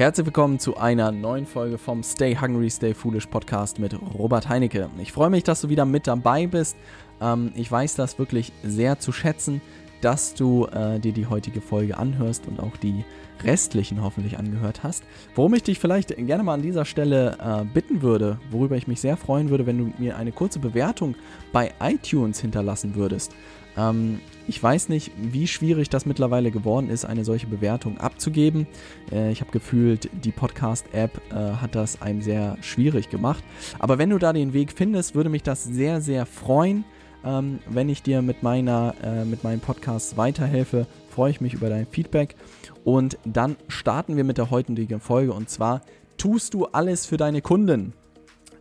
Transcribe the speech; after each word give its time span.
Herzlich 0.00 0.24
willkommen 0.24 0.58
zu 0.58 0.78
einer 0.78 1.12
neuen 1.12 1.44
Folge 1.44 1.76
vom 1.76 2.02
Stay 2.02 2.34
Hungry, 2.34 2.70
Stay 2.70 2.94
Foolish 2.94 3.26
Podcast 3.26 3.78
mit 3.78 3.94
Robert 4.14 4.48
Heinecke. 4.48 4.88
Ich 4.98 5.12
freue 5.12 5.28
mich, 5.28 5.44
dass 5.44 5.60
du 5.60 5.68
wieder 5.68 5.84
mit 5.84 6.06
dabei 6.06 6.46
bist. 6.46 6.78
Ähm, 7.20 7.52
ich 7.54 7.70
weiß 7.70 7.96
das 7.96 8.18
wirklich 8.18 8.50
sehr 8.62 8.98
zu 8.98 9.12
schätzen, 9.12 9.60
dass 10.00 10.32
du 10.32 10.64
äh, 10.68 10.98
dir 11.00 11.12
die 11.12 11.26
heutige 11.26 11.60
Folge 11.60 11.98
anhörst 11.98 12.48
und 12.48 12.60
auch 12.60 12.78
die 12.78 13.04
restlichen 13.44 14.02
hoffentlich 14.02 14.38
angehört 14.38 14.82
hast. 14.82 15.04
Worum 15.34 15.52
ich 15.52 15.64
dich 15.64 15.78
vielleicht 15.78 16.16
gerne 16.16 16.44
mal 16.44 16.54
an 16.54 16.62
dieser 16.62 16.86
Stelle 16.86 17.36
äh, 17.38 17.64
bitten 17.66 18.00
würde, 18.00 18.38
worüber 18.50 18.78
ich 18.78 18.88
mich 18.88 19.02
sehr 19.02 19.18
freuen 19.18 19.50
würde, 19.50 19.66
wenn 19.66 19.76
du 19.76 19.92
mir 19.98 20.16
eine 20.16 20.32
kurze 20.32 20.60
Bewertung 20.60 21.14
bei 21.52 21.72
iTunes 21.78 22.40
hinterlassen 22.40 22.94
würdest. 22.94 23.32
Ähm, 23.76 24.20
ich 24.50 24.60
weiß 24.60 24.88
nicht, 24.88 25.12
wie 25.16 25.46
schwierig 25.46 25.90
das 25.90 26.06
mittlerweile 26.06 26.50
geworden 26.50 26.90
ist, 26.90 27.04
eine 27.04 27.24
solche 27.24 27.46
Bewertung 27.46 27.98
abzugeben. 27.98 28.66
Äh, 29.12 29.30
ich 29.30 29.42
habe 29.42 29.52
gefühlt, 29.52 30.10
die 30.24 30.32
Podcast-App 30.32 31.20
äh, 31.30 31.34
hat 31.34 31.76
das 31.76 32.02
einem 32.02 32.20
sehr 32.20 32.56
schwierig 32.60 33.10
gemacht. 33.10 33.44
Aber 33.78 33.98
wenn 33.98 34.10
du 34.10 34.18
da 34.18 34.32
den 34.32 34.52
Weg 34.52 34.72
findest, 34.72 35.14
würde 35.14 35.30
mich 35.30 35.44
das 35.44 35.62
sehr, 35.62 36.00
sehr 36.00 36.26
freuen. 36.26 36.84
Ähm, 37.24 37.60
wenn 37.68 37.88
ich 37.88 38.02
dir 38.02 38.22
mit, 38.22 38.42
meiner, 38.42 38.96
äh, 39.04 39.24
mit 39.24 39.44
meinem 39.44 39.60
Podcast 39.60 40.16
weiterhelfe, 40.16 40.88
freue 41.10 41.30
ich 41.30 41.40
mich 41.40 41.54
über 41.54 41.68
dein 41.68 41.86
Feedback. 41.86 42.34
Und 42.82 43.18
dann 43.24 43.54
starten 43.68 44.16
wir 44.16 44.24
mit 44.24 44.36
der 44.36 44.50
heutigen 44.50 44.98
Folge. 44.98 45.32
Und 45.32 45.48
zwar, 45.48 45.82
tust 46.16 46.54
du 46.54 46.66
alles 46.66 47.06
für 47.06 47.18
deine 47.18 47.40
Kunden? 47.40 47.92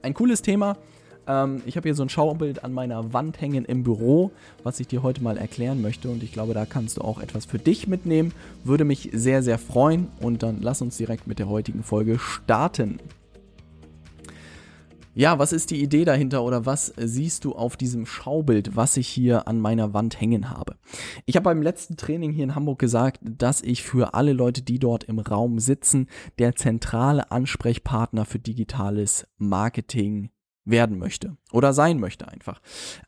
Ein 0.04 0.14
cooles 0.14 0.44
Thema 0.44 0.78
ähm, 1.30 1.62
ich 1.66 1.78
habe 1.78 1.88
hier 1.88 1.96
so 1.96 2.04
ein 2.04 2.10
Schaubild 2.10 2.64
an 2.66 2.74
meiner 2.74 3.14
Wand 3.14 3.40
hängen 3.40 3.64
im 3.64 3.84
Büro, 3.84 4.32
was 4.64 4.80
ich 4.80 4.88
dir 4.88 5.04
heute 5.04 5.24
mal 5.24 5.38
erklären 5.38 5.82
möchte. 5.82 6.10
Und 6.10 6.24
ich 6.24 6.34
glaube, 6.34 6.54
da 6.54 6.66
kannst 6.66 6.98
du 6.98 7.02
auch 7.02 7.20
etwas 7.22 7.45
für 7.45 7.59
dich 7.59 7.88
mitnehmen. 7.88 8.34
Würde 8.64 8.84
mich 8.84 9.12
sehr, 9.14 9.44
sehr 9.44 9.59
freuen. 9.59 10.08
Und 10.20 10.44
dann 10.44 10.58
lass 10.59 10.81
uns 10.81 10.98
direkt 10.98 11.28
mit 11.28 11.40
der 11.40 11.48
heutigen 11.48 11.84
Folge 11.84 12.20
starten. 12.20 13.00
Ja, 15.16 15.38
was 15.38 15.52
ist 15.52 15.72
die 15.72 15.81
Idee 15.81 16.06
dahinter 16.06 16.44
oder 16.44 16.66
was 16.66 16.94
siehst 16.98 17.44
du 17.44 17.53
auf 17.53 17.75
diesem 17.75 18.06
Schaubild, 18.06 18.75
was 18.78 18.96
ich 18.96 19.08
hier 19.08 19.48
an 19.48 19.59
meiner 19.59 19.94
Wand 19.94 20.22
hängen 20.22 20.50
habe? 20.50 20.75
Ich 21.25 21.36
habe 21.36 21.44
beim 21.44 21.62
letzten 21.62 21.98
Training 21.98 22.31
hier 22.31 22.46
in 22.46 22.56
Hamburg 22.56 22.80
gesagt, 22.80 23.20
dass 23.23 23.62
ich 23.62 23.84
für 23.84 24.14
alle 24.14 24.34
Leute, 24.34 24.62
die 24.62 24.80
dort 24.80 25.03
im 25.03 25.20
Raum 25.20 25.59
sitzen, 25.59 26.08
der 26.38 26.56
zentrale 26.56 27.31
Ansprechpartner 27.31 28.23
für 28.23 28.40
digitales 28.40 29.28
Marketing 29.38 30.30
werden 30.70 30.98
möchte 30.98 31.38
oder 31.52 31.73
sein 31.73 32.00
möchte 32.00 32.28
einfach. 32.28 32.62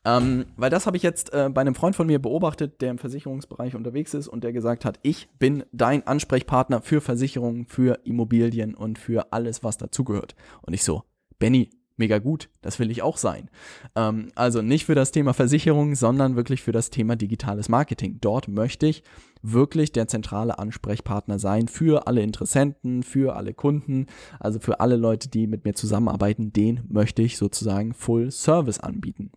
Ähm, 0.05 0.45
weil 0.55 0.69
das 0.69 0.85
habe 0.85 0.97
ich 0.97 1.03
jetzt 1.03 1.33
äh, 1.33 1.49
bei 1.51 1.61
einem 1.61 1.75
Freund 1.75 1.95
von 1.95 2.07
mir 2.07 2.19
beobachtet, 2.19 2.81
der 2.81 2.91
im 2.91 2.97
Versicherungsbereich 2.97 3.75
unterwegs 3.75 4.13
ist 4.13 4.27
und 4.27 4.43
der 4.43 4.53
gesagt 4.53 4.85
hat, 4.85 4.99
ich 5.03 5.29
bin 5.39 5.63
dein 5.71 6.05
Ansprechpartner 6.05 6.81
für 6.81 7.01
Versicherungen, 7.01 7.65
für 7.65 7.99
Immobilien 8.03 8.75
und 8.75 8.99
für 8.99 9.31
alles, 9.31 9.63
was 9.63 9.77
dazugehört. 9.77 10.35
Und 10.61 10.73
ich 10.73 10.83
so, 10.83 11.03
Benny, 11.39 11.69
mega 12.01 12.17
gut, 12.17 12.49
das 12.61 12.79
will 12.79 12.89
ich 12.91 13.03
auch 13.03 13.17
sein. 13.17 13.49
Ähm, 13.95 14.31
also 14.35 14.61
nicht 14.61 14.85
für 14.85 14.95
das 14.95 15.11
Thema 15.11 15.33
Versicherung, 15.33 15.95
sondern 15.95 16.35
wirklich 16.35 16.63
für 16.63 16.71
das 16.71 16.89
Thema 16.89 17.15
digitales 17.15 17.69
Marketing. 17.69 18.17
Dort 18.19 18.47
möchte 18.47 18.87
ich 18.87 19.03
wirklich 19.43 19.91
der 19.91 20.07
zentrale 20.07 20.59
Ansprechpartner 20.59 21.39
sein 21.39 21.67
für 21.67 22.07
alle 22.07 22.21
Interessenten, 22.21 23.03
für 23.03 23.35
alle 23.35 23.53
Kunden, 23.53 24.07
also 24.39 24.59
für 24.59 24.79
alle 24.79 24.95
Leute, 24.95 25.29
die 25.29 25.45
mit 25.45 25.63
mir 25.63 25.73
zusammenarbeiten, 25.73 26.51
den 26.51 26.81
möchte 26.89 27.21
ich 27.21 27.37
sozusagen 27.37 27.93
Full 27.93 28.31
Service 28.31 28.79
anbieten. 28.79 29.31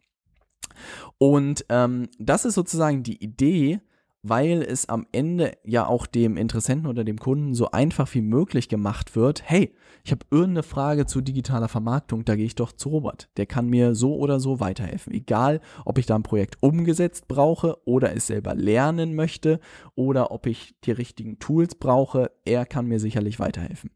Und 1.19 1.67
ähm, 1.69 2.09
das 2.19 2.47
ist 2.47 2.55
sozusagen 2.55 3.03
die 3.03 3.23
Idee, 3.23 3.81
weil 4.25 4.63
es 4.63 4.89
am 4.89 5.07
Ende 5.13 5.53
ja 5.65 5.87
auch 5.87 6.07
dem 6.07 6.39
Interessenten 6.39 6.87
oder 6.87 7.05
dem 7.05 7.19
Kunden 7.19 7.53
so 7.53 7.71
einfach 7.71 8.13
wie 8.15 8.23
möglich 8.23 8.71
gemacht 8.71 9.15
wird, 9.15 9.43
hey, 9.45 9.75
ich 10.03 10.13
habe 10.13 10.25
irgendeine 10.31 10.63
Frage 10.63 11.05
zu 11.05 11.21
digitaler 11.21 11.69
Vermarktung, 11.69 12.25
da 12.25 12.35
gehe 12.35 12.47
ich 12.47 12.55
doch 12.55 12.73
zu 12.73 12.89
Robert. 12.89 13.29
Der 13.37 13.45
kann 13.45 13.69
mir 13.69 13.95
so 13.95 14.17
oder 14.17 14.41
so 14.41 14.61
weiterhelfen. 14.61 15.13
Egal, 15.13 15.61
ob 15.85 15.99
ich 15.99 16.07
da 16.07 16.15
ein 16.15 16.23
Projekt 16.23 16.57
umgesetzt 16.61 17.29
brauche 17.29 17.77
oder 17.85 18.17
es 18.17 18.27
selber 18.27 18.55
lernen 18.55 19.15
möchte 19.15 19.61
oder 19.95 20.31
ob 20.31 20.47
ich 20.47 20.75
die 20.85 20.93
richtigen 20.93 21.39
Tools 21.39 21.75
brauche, 21.75 22.31
er 22.47 22.65
kann 22.65 22.87
mir 22.87 23.01
sicherlich 23.01 23.39
weiterhelfen. 23.39 23.91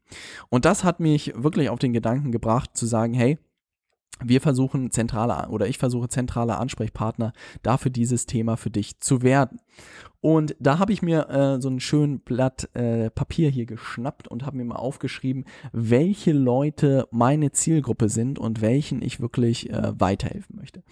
Und 0.49 0.65
das 0.65 0.83
hat 0.83 0.99
mich 0.99 1.33
wirklich 1.35 1.71
auf 1.71 1.79
den 1.79 1.93
Gedanken 1.93 2.31
gebracht 2.31 2.77
zu 2.77 2.85
sagen, 2.85 3.15
hey, 3.15 3.39
wir 4.23 4.41
versuchen 4.41 4.91
zentrale 4.91 5.49
oder 5.49 5.67
ich 5.67 5.77
versuche 5.77 6.09
zentrale 6.09 6.57
Ansprechpartner 6.57 7.33
dafür 7.63 7.91
dieses 7.91 8.25
Thema 8.25 8.57
für 8.57 8.69
dich 8.69 8.99
zu 8.99 9.21
werden. 9.21 9.59
Und 10.21 10.55
da 10.59 10.79
habe 10.79 10.91
ich 10.91 11.01
mir 11.01 11.29
äh, 11.29 11.61
so 11.61 11.69
ein 11.69 11.79
schönes 11.79 12.19
Blatt 12.25 12.69
äh, 12.73 13.09
Papier 13.09 13.49
hier 13.49 13.65
geschnappt 13.65 14.27
und 14.27 14.45
habe 14.45 14.57
mir 14.57 14.65
mal 14.65 14.75
aufgeschrieben, 14.75 15.45
welche 15.71 16.33
Leute 16.33 17.07
meine 17.11 17.53
Zielgruppe 17.53 18.09
sind 18.09 18.37
und 18.37 18.59
welchen 18.59 19.01
ich 19.01 19.21
wirklich 19.21 19.69
äh, 19.69 19.93
weiterhelfen 19.97 20.57
möchte. 20.57 20.83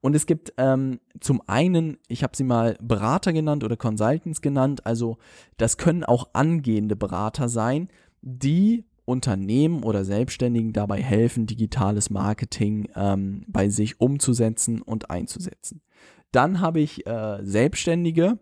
Und 0.00 0.16
es 0.16 0.26
gibt 0.26 0.54
ähm, 0.56 0.98
zum 1.20 1.42
einen, 1.46 1.98
ich 2.08 2.24
habe 2.24 2.36
sie 2.36 2.44
mal 2.44 2.76
Berater 2.82 3.32
genannt 3.32 3.62
oder 3.62 3.76
Consultants 3.76 4.40
genannt, 4.40 4.84
also 4.84 5.18
das 5.58 5.76
können 5.76 6.02
auch 6.02 6.30
angehende 6.32 6.96
Berater 6.96 7.48
sein, 7.48 7.88
die 8.20 8.84
Unternehmen 9.04 9.82
oder 9.82 10.04
Selbstständigen 10.04 10.72
dabei 10.72 11.02
helfen, 11.02 11.46
digitales 11.46 12.10
Marketing 12.10 12.88
ähm, 12.94 13.44
bei 13.48 13.68
sich 13.68 14.00
umzusetzen 14.00 14.80
und 14.82 15.10
einzusetzen. 15.10 15.82
Dann 16.30 16.60
habe 16.60 16.80
ich 16.80 17.06
äh, 17.06 17.38
Selbstständige 17.42 18.38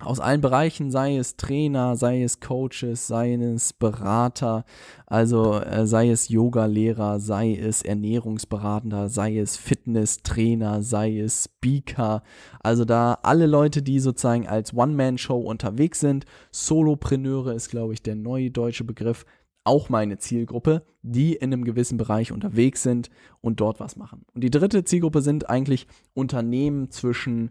aus 0.00 0.20
allen 0.20 0.40
Bereichen, 0.40 0.92
sei 0.92 1.16
es 1.16 1.36
Trainer, 1.36 1.96
sei 1.96 2.22
es 2.22 2.38
Coaches, 2.38 3.08
sei 3.08 3.34
es 3.34 3.72
Berater, 3.72 4.64
also 5.06 5.54
äh, 5.54 5.86
sei 5.88 6.10
es 6.10 6.28
Yoga-Lehrer, 6.28 7.18
sei 7.18 7.56
es 7.56 7.82
Ernährungsberatender, 7.82 9.08
sei 9.08 9.38
es 9.38 9.56
Fitness-Trainer, 9.56 10.82
sei 10.82 11.18
es 11.18 11.44
Speaker, 11.44 12.22
also 12.60 12.84
da 12.84 13.18
alle 13.24 13.46
Leute, 13.46 13.82
die 13.82 13.98
sozusagen 13.98 14.46
als 14.46 14.72
One-Man-Show 14.72 15.38
unterwegs 15.38 15.98
sind. 15.98 16.26
Solopreneure 16.52 17.54
ist, 17.54 17.68
glaube 17.68 17.94
ich, 17.94 18.02
der 18.02 18.14
neue 18.14 18.52
deutsche 18.52 18.84
Begriff 18.84 19.26
auch 19.68 19.90
meine 19.90 20.18
Zielgruppe, 20.18 20.82
die 21.02 21.34
in 21.34 21.52
einem 21.52 21.64
gewissen 21.64 21.98
Bereich 21.98 22.32
unterwegs 22.32 22.82
sind 22.82 23.10
und 23.42 23.60
dort 23.60 23.80
was 23.80 23.96
machen. 23.96 24.24
Und 24.34 24.42
die 24.42 24.50
dritte 24.50 24.82
Zielgruppe 24.82 25.20
sind 25.20 25.50
eigentlich 25.50 25.86
Unternehmen 26.14 26.90
zwischen 26.90 27.50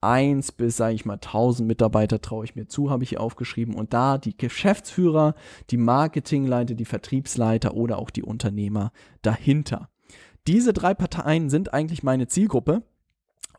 1 0.00 0.52
bis, 0.52 0.76
sage 0.76 0.94
ich 0.94 1.04
mal, 1.04 1.14
1000 1.14 1.66
Mitarbeiter 1.66 2.20
traue 2.20 2.44
ich 2.44 2.56
mir 2.56 2.66
zu, 2.66 2.90
habe 2.90 3.04
ich 3.04 3.10
hier 3.10 3.20
aufgeschrieben. 3.20 3.74
Und 3.74 3.94
da 3.94 4.18
die 4.18 4.36
Geschäftsführer, 4.36 5.34
die 5.70 5.76
Marketingleiter, 5.76 6.74
die 6.74 6.84
Vertriebsleiter 6.84 7.74
oder 7.74 7.98
auch 7.98 8.10
die 8.10 8.24
Unternehmer 8.24 8.92
dahinter. 9.22 9.88
Diese 10.46 10.72
drei 10.72 10.92
Parteien 10.92 11.48
sind 11.48 11.72
eigentlich 11.72 12.02
meine 12.02 12.26
Zielgruppe. 12.26 12.82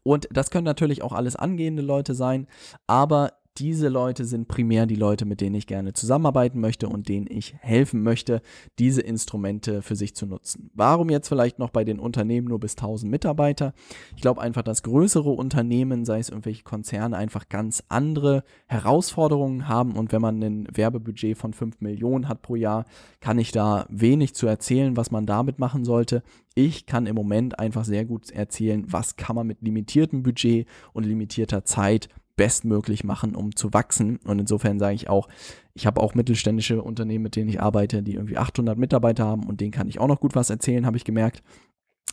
Und 0.03 0.28
das 0.31 0.51
können 0.51 0.66
natürlich 0.66 1.01
auch 1.01 1.13
alles 1.13 1.35
angehende 1.35 1.81
Leute 1.81 2.13
sein, 2.13 2.45
aber 2.85 3.31
diese 3.57 3.88
Leute 3.88 4.25
sind 4.25 4.47
primär 4.47 4.85
die 4.85 4.95
Leute, 4.95 5.25
mit 5.25 5.41
denen 5.41 5.55
ich 5.55 5.67
gerne 5.67 5.93
zusammenarbeiten 5.93 6.59
möchte 6.59 6.89
und 6.89 7.07
denen 7.07 7.27
ich 7.29 7.55
helfen 7.59 8.03
möchte, 8.03 8.41
diese 8.79 9.01
Instrumente 9.01 9.81
für 9.81 9.95
sich 9.95 10.16
zu 10.16 10.25
nutzen. 10.25 10.69
Warum 10.73 11.09
jetzt 11.09 11.29
vielleicht 11.29 11.57
noch 11.57 11.69
bei 11.69 11.83
den 11.83 11.99
Unternehmen 11.99 12.47
nur 12.47 12.59
bis 12.59 12.73
1000 12.73 13.09
Mitarbeiter? 13.09 13.73
Ich 14.16 14.21
glaube 14.21 14.41
einfach, 14.41 14.61
dass 14.61 14.83
größere 14.83 15.29
Unternehmen, 15.29 16.05
sei 16.05 16.19
es 16.19 16.29
irgendwelche 16.29 16.63
Konzerne, 16.63 17.16
einfach 17.16 17.47
ganz 17.47 17.83
andere 17.88 18.43
Herausforderungen 18.67 19.67
haben 19.67 19.95
und 19.95 20.11
wenn 20.11 20.22
man 20.22 20.43
ein 20.43 20.67
Werbebudget 20.73 21.37
von 21.37 21.53
5 21.53 21.79
Millionen 21.81 22.27
hat 22.27 22.41
pro 22.41 22.55
Jahr, 22.55 22.85
kann 23.22 23.39
ich 23.39 23.51
da 23.51 23.85
wenig 23.89 24.35
zu 24.35 24.47
erzählen, 24.47 24.97
was 24.97 25.11
man 25.11 25.25
damit 25.25 25.59
machen 25.59 25.85
sollte. 25.85 26.23
Ich 26.55 26.85
kann 26.85 27.05
im 27.05 27.16
Moment 27.16 27.59
einfach 27.59 27.85
sehr 27.85 28.05
gut 28.05 28.31
erzählen, 28.31 28.85
was 28.87 29.16
kann 29.16 29.35
man 29.35 29.47
mit 29.47 29.61
limitiertem 29.61 30.23
Budget 30.23 30.67
und 30.93 31.05
limitierter 31.05 31.66
Zeit 31.66 32.09
bestmöglich 32.35 33.03
machen, 33.03 33.35
um 33.35 33.55
zu 33.55 33.73
wachsen. 33.73 34.17
Und 34.26 34.40
insofern 34.40 34.79
sage 34.79 34.96
ich 34.96 35.09
auch, 35.09 35.28
ich 35.73 35.85
habe 35.85 36.02
auch 36.02 36.16
mittelständische 36.16 36.82
Unternehmen, 36.82 37.23
mit 37.23 37.35
denen 37.35 37.49
ich 37.49 37.61
arbeite, 37.61 38.03
die 38.03 38.16
irgendwie 38.16 38.37
800 38.37 38.78
Mitarbeiter 38.78 39.26
haben 39.26 39.46
und 39.46 39.61
denen 39.61 39.72
kann 39.72 39.87
ich 39.87 39.99
auch 39.99 40.08
noch 40.08 40.20
gut 40.20 40.35
was 40.35 40.49
erzählen, 40.49 40.85
habe 40.85 40.97
ich 40.97 41.05
gemerkt, 41.05 41.43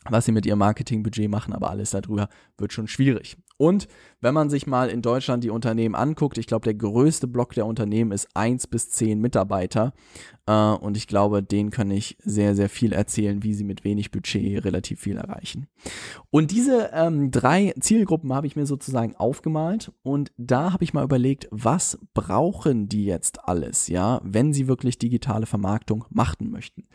was 0.09 0.25
sie 0.25 0.33
mit 0.33 0.47
ihrem 0.47 0.59
Marketingbudget 0.59 1.31
machen, 1.31 1.53
aber 1.53 1.71
alles 1.71 1.91
darüber 1.91 2.29
wird 2.59 2.73
schon 2.73 2.89
schwierig. 2.89 3.37
Und 3.57 3.89
wenn 4.21 4.35
man 4.35 4.51
sich 4.51 4.67
mal 4.67 4.89
in 4.89 5.03
Deutschland 5.03 5.45
die 5.45 5.51
Unternehmen 5.51 5.95
anguckt, 5.95 6.39
ich 6.39 6.47
glaube, 6.47 6.65
der 6.65 6.75
größte 6.75 7.27
Block 7.27 7.55
der 7.55 7.67
Unternehmen 7.67 8.13
ist 8.13 8.29
1 8.35 8.69
bis 8.69 8.91
10 8.91 9.21
Mitarbeiter. 9.21 9.93
Äh, 10.47 10.53
und 10.53 10.97
ich 10.97 11.07
glaube, 11.07 11.43
denen 11.43 11.71
kann 11.71 11.91
ich 11.91 12.17
sehr, 12.21 12.55
sehr 12.55 12.69
viel 12.69 12.93
erzählen, 12.93 13.43
wie 13.43 13.55
sie 13.55 13.65
mit 13.65 13.85
wenig 13.85 14.11
Budget 14.11 14.65
relativ 14.65 15.01
viel 15.01 15.17
erreichen. 15.17 15.67
Und 16.31 16.51
diese 16.51 16.91
ähm, 16.93 17.31
drei 17.31 17.75
Zielgruppen 17.79 18.33
habe 18.33 18.47
ich 18.47 18.57
mir 18.57 18.67
sozusagen 18.67 19.17
aufgemalt. 19.17 19.93
Und 20.03 20.33
da 20.37 20.73
habe 20.73 20.85
ich 20.85 20.95
mal 20.95 21.05
überlegt, 21.05 21.49
was 21.51 21.99
brauchen 22.15 22.89
die 22.89 23.05
jetzt 23.05 23.45
alles, 23.45 23.89
ja, 23.89 24.21
wenn 24.25 24.53
sie 24.53 24.69
wirklich 24.69 24.99
digitale 24.99 25.47
Vermarktung 25.47 26.05
machen 26.11 26.51
möchten. 26.51 26.87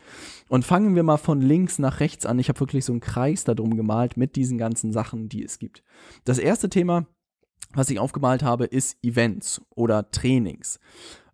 Und 0.48 0.64
fangen 0.64 0.94
wir 0.94 1.02
mal 1.02 1.18
von 1.18 1.40
links 1.40 1.78
nach 1.78 2.00
rechts 2.00 2.26
an. 2.26 2.38
Ich 2.38 2.48
habe 2.48 2.60
wirklich 2.60 2.84
so 2.84 2.92
einen 2.92 3.00
Kreis 3.00 3.44
da 3.44 3.54
drum 3.54 3.76
gemalt 3.76 4.16
mit 4.16 4.36
diesen 4.36 4.58
ganzen 4.58 4.92
Sachen, 4.92 5.28
die 5.28 5.44
es 5.44 5.58
gibt. 5.58 5.82
Das 6.24 6.38
erste 6.38 6.57
Thema, 6.66 7.06
was 7.74 7.90
ich 7.90 7.98
aufgemalt 8.00 8.42
habe, 8.42 8.64
ist 8.64 8.96
Events 9.04 9.62
oder 9.74 10.10
Trainings. 10.10 10.80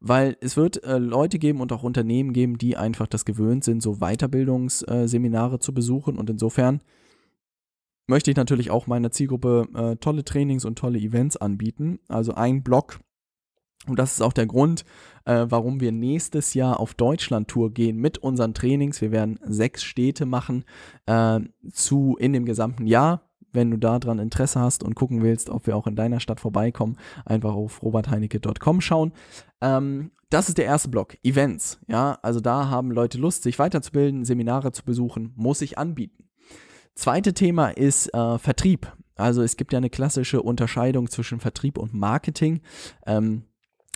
weil 0.06 0.36
es 0.42 0.58
wird 0.58 0.84
äh, 0.84 0.98
Leute 0.98 1.38
geben 1.38 1.62
und 1.62 1.72
auch 1.72 1.82
Unternehmen 1.82 2.34
geben, 2.34 2.58
die 2.58 2.76
einfach 2.76 3.06
das 3.06 3.24
gewöhnt 3.24 3.64
sind, 3.64 3.82
so 3.82 4.00
Weiterbildungsseminare 4.00 5.60
zu 5.60 5.72
besuchen 5.72 6.18
und 6.18 6.28
insofern 6.28 6.82
möchte 8.06 8.30
ich 8.30 8.36
natürlich 8.36 8.70
auch 8.70 8.86
meiner 8.86 9.12
Zielgruppe 9.12 9.66
äh, 9.74 9.96
tolle 9.96 10.22
Trainings 10.22 10.66
und 10.66 10.76
tolle 10.78 10.98
Events 10.98 11.38
anbieten. 11.38 12.00
Also 12.06 12.34
ein 12.34 12.62
Blog 12.62 13.00
und 13.86 13.98
das 13.98 14.12
ist 14.12 14.20
auch 14.20 14.34
der 14.34 14.46
Grund, 14.46 14.84
äh, 15.24 15.46
warum 15.48 15.80
wir 15.80 15.92
nächstes 15.92 16.52
Jahr 16.52 16.80
auf 16.80 16.92
Deutschland-Tour 16.94 17.72
gehen 17.72 17.96
mit 17.96 18.18
unseren 18.18 18.52
Trainings. 18.52 19.00
Wir 19.00 19.10
werden 19.10 19.38
sechs 19.42 19.82
Städte 19.84 20.26
machen 20.26 20.64
äh, 21.06 21.40
zu 21.72 22.16
in 22.18 22.34
dem 22.34 22.44
gesamten 22.44 22.86
Jahr. 22.86 23.22
Wenn 23.54 23.70
du 23.70 23.78
daran 23.78 24.18
Interesse 24.18 24.60
hast 24.60 24.82
und 24.82 24.94
gucken 24.94 25.22
willst, 25.22 25.48
ob 25.48 25.66
wir 25.66 25.76
auch 25.76 25.86
in 25.86 25.96
deiner 25.96 26.20
Stadt 26.20 26.40
vorbeikommen, 26.40 26.96
einfach 27.24 27.54
auf 27.54 27.82
robertheinecke.com 27.82 28.80
schauen. 28.80 29.12
Ähm, 29.60 30.10
das 30.30 30.48
ist 30.48 30.58
der 30.58 30.64
erste 30.64 30.88
Block, 30.88 31.16
Events. 31.22 31.78
Ja, 31.86 32.18
also 32.22 32.40
da 32.40 32.68
haben 32.68 32.90
Leute 32.90 33.18
Lust, 33.18 33.44
sich 33.44 33.58
weiterzubilden, 33.58 34.24
Seminare 34.24 34.72
zu 34.72 34.84
besuchen, 34.84 35.32
muss 35.36 35.62
ich 35.62 35.78
anbieten. 35.78 36.24
Zweite 36.94 37.34
Thema 37.34 37.68
ist 37.68 38.12
äh, 38.12 38.38
Vertrieb. 38.38 38.92
Also 39.16 39.42
es 39.42 39.56
gibt 39.56 39.72
ja 39.72 39.78
eine 39.78 39.90
klassische 39.90 40.42
Unterscheidung 40.42 41.08
zwischen 41.08 41.40
Vertrieb 41.40 41.78
und 41.78 41.94
Marketing. 41.94 42.60
Ähm, 43.06 43.44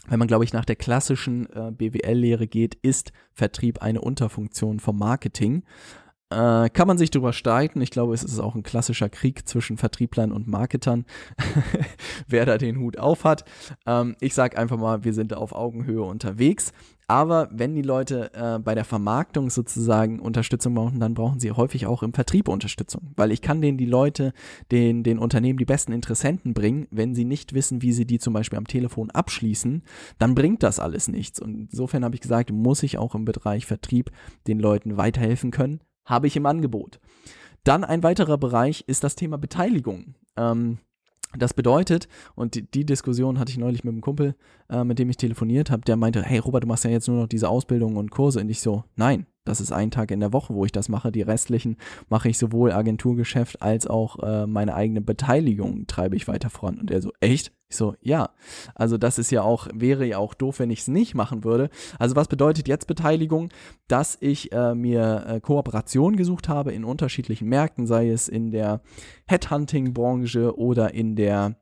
wenn 0.08 0.18
man, 0.18 0.28
glaube 0.28 0.44
ich, 0.44 0.52
nach 0.52 0.64
der 0.64 0.76
klassischen 0.76 1.50
äh, 1.52 1.70
BWL-Lehre 1.70 2.46
geht, 2.46 2.74
ist 2.76 3.12
Vertrieb 3.32 3.82
eine 3.82 4.00
Unterfunktion 4.00 4.80
vom 4.80 4.98
Marketing. 4.98 5.64
Äh, 6.30 6.68
kann 6.68 6.86
man 6.86 6.98
sich 6.98 7.10
darüber 7.10 7.32
streiten. 7.32 7.80
Ich 7.80 7.90
glaube, 7.90 8.12
es 8.12 8.22
ist 8.22 8.38
auch 8.38 8.54
ein 8.54 8.62
klassischer 8.62 9.08
Krieg 9.08 9.48
zwischen 9.48 9.78
Vertrieblern 9.78 10.30
und 10.30 10.46
Marketern, 10.46 11.06
wer 12.28 12.44
da 12.44 12.58
den 12.58 12.78
Hut 12.78 12.98
auf 12.98 13.24
hat. 13.24 13.44
Ähm, 13.86 14.14
ich 14.20 14.34
sage 14.34 14.58
einfach 14.58 14.76
mal, 14.76 15.04
wir 15.04 15.14
sind 15.14 15.32
da 15.32 15.36
auf 15.36 15.52
Augenhöhe 15.52 16.02
unterwegs. 16.02 16.72
Aber 17.10 17.48
wenn 17.50 17.74
die 17.74 17.80
Leute 17.80 18.30
äh, 18.34 18.58
bei 18.58 18.74
der 18.74 18.84
Vermarktung 18.84 19.48
sozusagen 19.48 20.20
Unterstützung 20.20 20.74
brauchen, 20.74 21.00
dann 21.00 21.14
brauchen 21.14 21.40
sie 21.40 21.50
häufig 21.52 21.86
auch 21.86 22.02
im 22.02 22.12
Vertrieb 22.12 22.48
Unterstützung. 22.48 23.14
Weil 23.16 23.32
ich 23.32 23.40
kann 23.40 23.62
denen 23.62 23.78
die 23.78 23.86
Leute, 23.86 24.34
den, 24.70 25.02
den 25.04 25.18
Unternehmen 25.18 25.58
die 25.58 25.64
besten 25.64 25.92
Interessenten 25.92 26.52
bringen, 26.52 26.86
wenn 26.90 27.14
sie 27.14 27.24
nicht 27.24 27.54
wissen, 27.54 27.80
wie 27.80 27.92
sie 27.92 28.04
die 28.04 28.18
zum 28.18 28.34
Beispiel 28.34 28.58
am 28.58 28.66
Telefon 28.66 29.10
abschließen, 29.10 29.82
dann 30.18 30.34
bringt 30.34 30.62
das 30.62 30.78
alles 30.78 31.08
nichts. 31.08 31.40
Und 31.40 31.70
insofern 31.70 32.04
habe 32.04 32.14
ich 32.14 32.20
gesagt, 32.20 32.52
muss 32.52 32.82
ich 32.82 32.98
auch 32.98 33.14
im 33.14 33.24
Bereich 33.24 33.64
Vertrieb 33.64 34.10
den 34.46 34.60
Leuten 34.60 34.98
weiterhelfen 34.98 35.50
können. 35.50 35.80
Habe 36.08 36.26
ich 36.26 36.36
im 36.36 36.46
Angebot. 36.46 36.98
Dann 37.64 37.84
ein 37.84 38.02
weiterer 38.02 38.38
Bereich 38.38 38.84
ist 38.86 39.04
das 39.04 39.14
Thema 39.14 39.36
Beteiligung. 39.36 40.14
Ähm, 40.36 40.78
das 41.36 41.52
bedeutet, 41.52 42.08
und 42.34 42.54
die, 42.54 42.62
die, 42.62 42.86
Diskussion 42.86 43.38
hatte 43.38 43.50
ich 43.50 43.58
neulich 43.58 43.84
mit 43.84 43.92
einem 43.92 44.00
Kumpel, 44.00 44.34
äh, 44.70 44.84
mit 44.84 44.98
dem 44.98 45.10
ich 45.10 45.18
telefoniert 45.18 45.70
habe, 45.70 45.82
der 45.82 45.96
meinte, 45.96 46.22
hey 46.22 46.38
Robert, 46.38 46.64
du 46.64 46.68
machst 46.68 46.84
ja 46.84 46.90
jetzt 46.90 47.08
nur 47.08 47.18
noch 47.20 47.28
diese 47.28 47.50
Ausbildung 47.50 47.96
und 47.96 48.10
Kurse. 48.10 48.40
Und 48.40 48.48
ich 48.48 48.60
so, 48.60 48.84
nein, 48.96 49.26
das 49.44 49.60
ist 49.60 49.72
ein 49.72 49.90
Tag 49.90 50.10
in 50.10 50.20
der 50.20 50.32
Woche, 50.32 50.54
wo 50.54 50.64
ich 50.64 50.72
das 50.72 50.88
mache. 50.88 51.10
Die 51.10 51.22
restlichen 51.22 51.76
mache 52.08 52.28
ich 52.28 52.38
sowohl 52.38 52.72
Agenturgeschäft 52.72 53.62
als 53.62 53.86
auch 53.86 54.22
äh, 54.22 54.46
meine 54.46 54.74
eigene 54.74 55.00
Beteiligung 55.00 55.86
treibe 55.86 56.16
ich 56.16 56.28
weiter 56.28 56.50
voran. 56.50 56.78
Und 56.78 56.90
er 56.90 57.00
so, 57.00 57.12
echt? 57.20 57.52
Ich 57.70 57.76
so, 57.76 57.94
ja. 58.00 58.30
Also 58.74 58.96
das 58.98 59.18
ist 59.18 59.30
ja 59.30 59.42
auch, 59.42 59.68
wäre 59.72 60.06
ja 60.06 60.18
auch 60.18 60.34
doof, 60.34 60.58
wenn 60.58 60.70
ich 60.70 60.80
es 60.80 60.88
nicht 60.88 61.14
machen 61.14 61.44
würde. 61.44 61.70
Also 61.98 62.16
was 62.16 62.28
bedeutet 62.28 62.68
jetzt 62.68 62.86
Beteiligung? 62.86 63.50
Dass 63.88 64.16
ich 64.20 64.52
äh, 64.52 64.74
mir 64.74 65.24
äh, 65.26 65.40
Kooperation 65.40 66.16
gesucht 66.16 66.48
habe 66.48 66.72
in 66.72 66.84
unterschiedlichen 66.84 67.48
Märkten, 67.48 67.86
sei 67.86 68.10
es 68.10 68.28
in 68.28 68.50
der 68.50 68.82
Headhunting-Branche 69.28 70.58
oder 70.58 70.94
in 70.94 71.16
der 71.16 71.56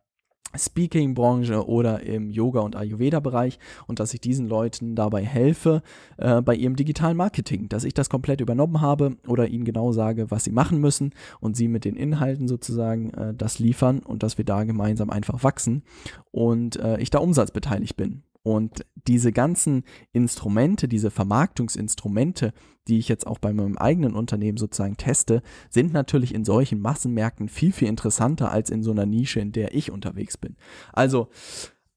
Speaking-Branche 0.55 1.67
oder 1.67 2.03
im 2.03 2.31
Yoga- 2.31 2.61
und 2.61 2.77
Ayurveda-Bereich 2.77 3.59
und 3.87 4.01
dass 4.01 4.15
ich 4.15 4.21
diesen 4.21 4.47
Leuten 4.47 4.95
dabei 4.95 5.25
helfe 5.25 5.83
äh, 6.17 6.41
bei 6.43 6.55
ihrem 6.55 6.77
digitalen 6.77 7.17
Marketing, 7.17 7.69
dass 7.69 7.85
ich 7.85 7.95
das 7.95 8.11
komplett 8.11 8.41
übernommen 8.41 8.81
habe 8.81 9.17
oder 9.27 9.49
ihnen 9.49 9.65
genau 9.65 9.93
sage, 9.93 10.31
was 10.31 10.45
sie 10.45 10.53
machen 10.53 10.81
müssen 10.81 11.13
und 11.41 11.57
sie 11.57 11.69
mit 11.69 11.85
den 11.85 11.97
Inhalten 11.97 12.49
sozusagen 12.49 13.11
äh, 13.11 13.35
das 13.35 13.59
liefern 13.59 14.01
und 14.01 14.23
dass 14.23 14.39
wir 14.39 14.45
da 14.45 14.65
gemeinsam 14.65 15.11
einfach 15.11 15.43
wachsen 15.43 15.83
und 16.31 16.77
äh, 16.77 16.99
ich 17.01 17.11
da 17.11 17.19
umsatzbeteiligt 17.19 17.97
bin. 17.97 18.23
Und 18.47 18.87
diese 19.09 19.33
ganzen 19.33 19.83
Instrumente, 20.13 20.87
diese 20.87 21.11
Vermarktungsinstrumente, 21.11 22.53
die 22.87 22.99
ich 22.99 23.09
jetzt 23.09 23.27
auch 23.27 23.41
bei 23.41 23.53
meinem 23.53 23.77
eigenen 23.77 24.15
Unternehmen 24.15 24.57
sozusagen 24.57 24.97
teste, 24.97 25.43
sind 25.69 25.93
natürlich 25.93 26.33
in 26.33 26.45
solchen 26.45 26.79
Massenmärkten 26.79 27.49
viel, 27.49 27.73
viel 27.73 27.89
interessanter 27.89 28.53
als 28.53 28.71
in 28.71 28.85
so 28.85 28.93
einer 28.93 29.05
Nische, 29.05 29.41
in 29.41 29.51
der 29.51 29.75
ich 29.75 29.91
unterwegs 29.91 30.37
bin. 30.37 30.55
Also 30.93 31.27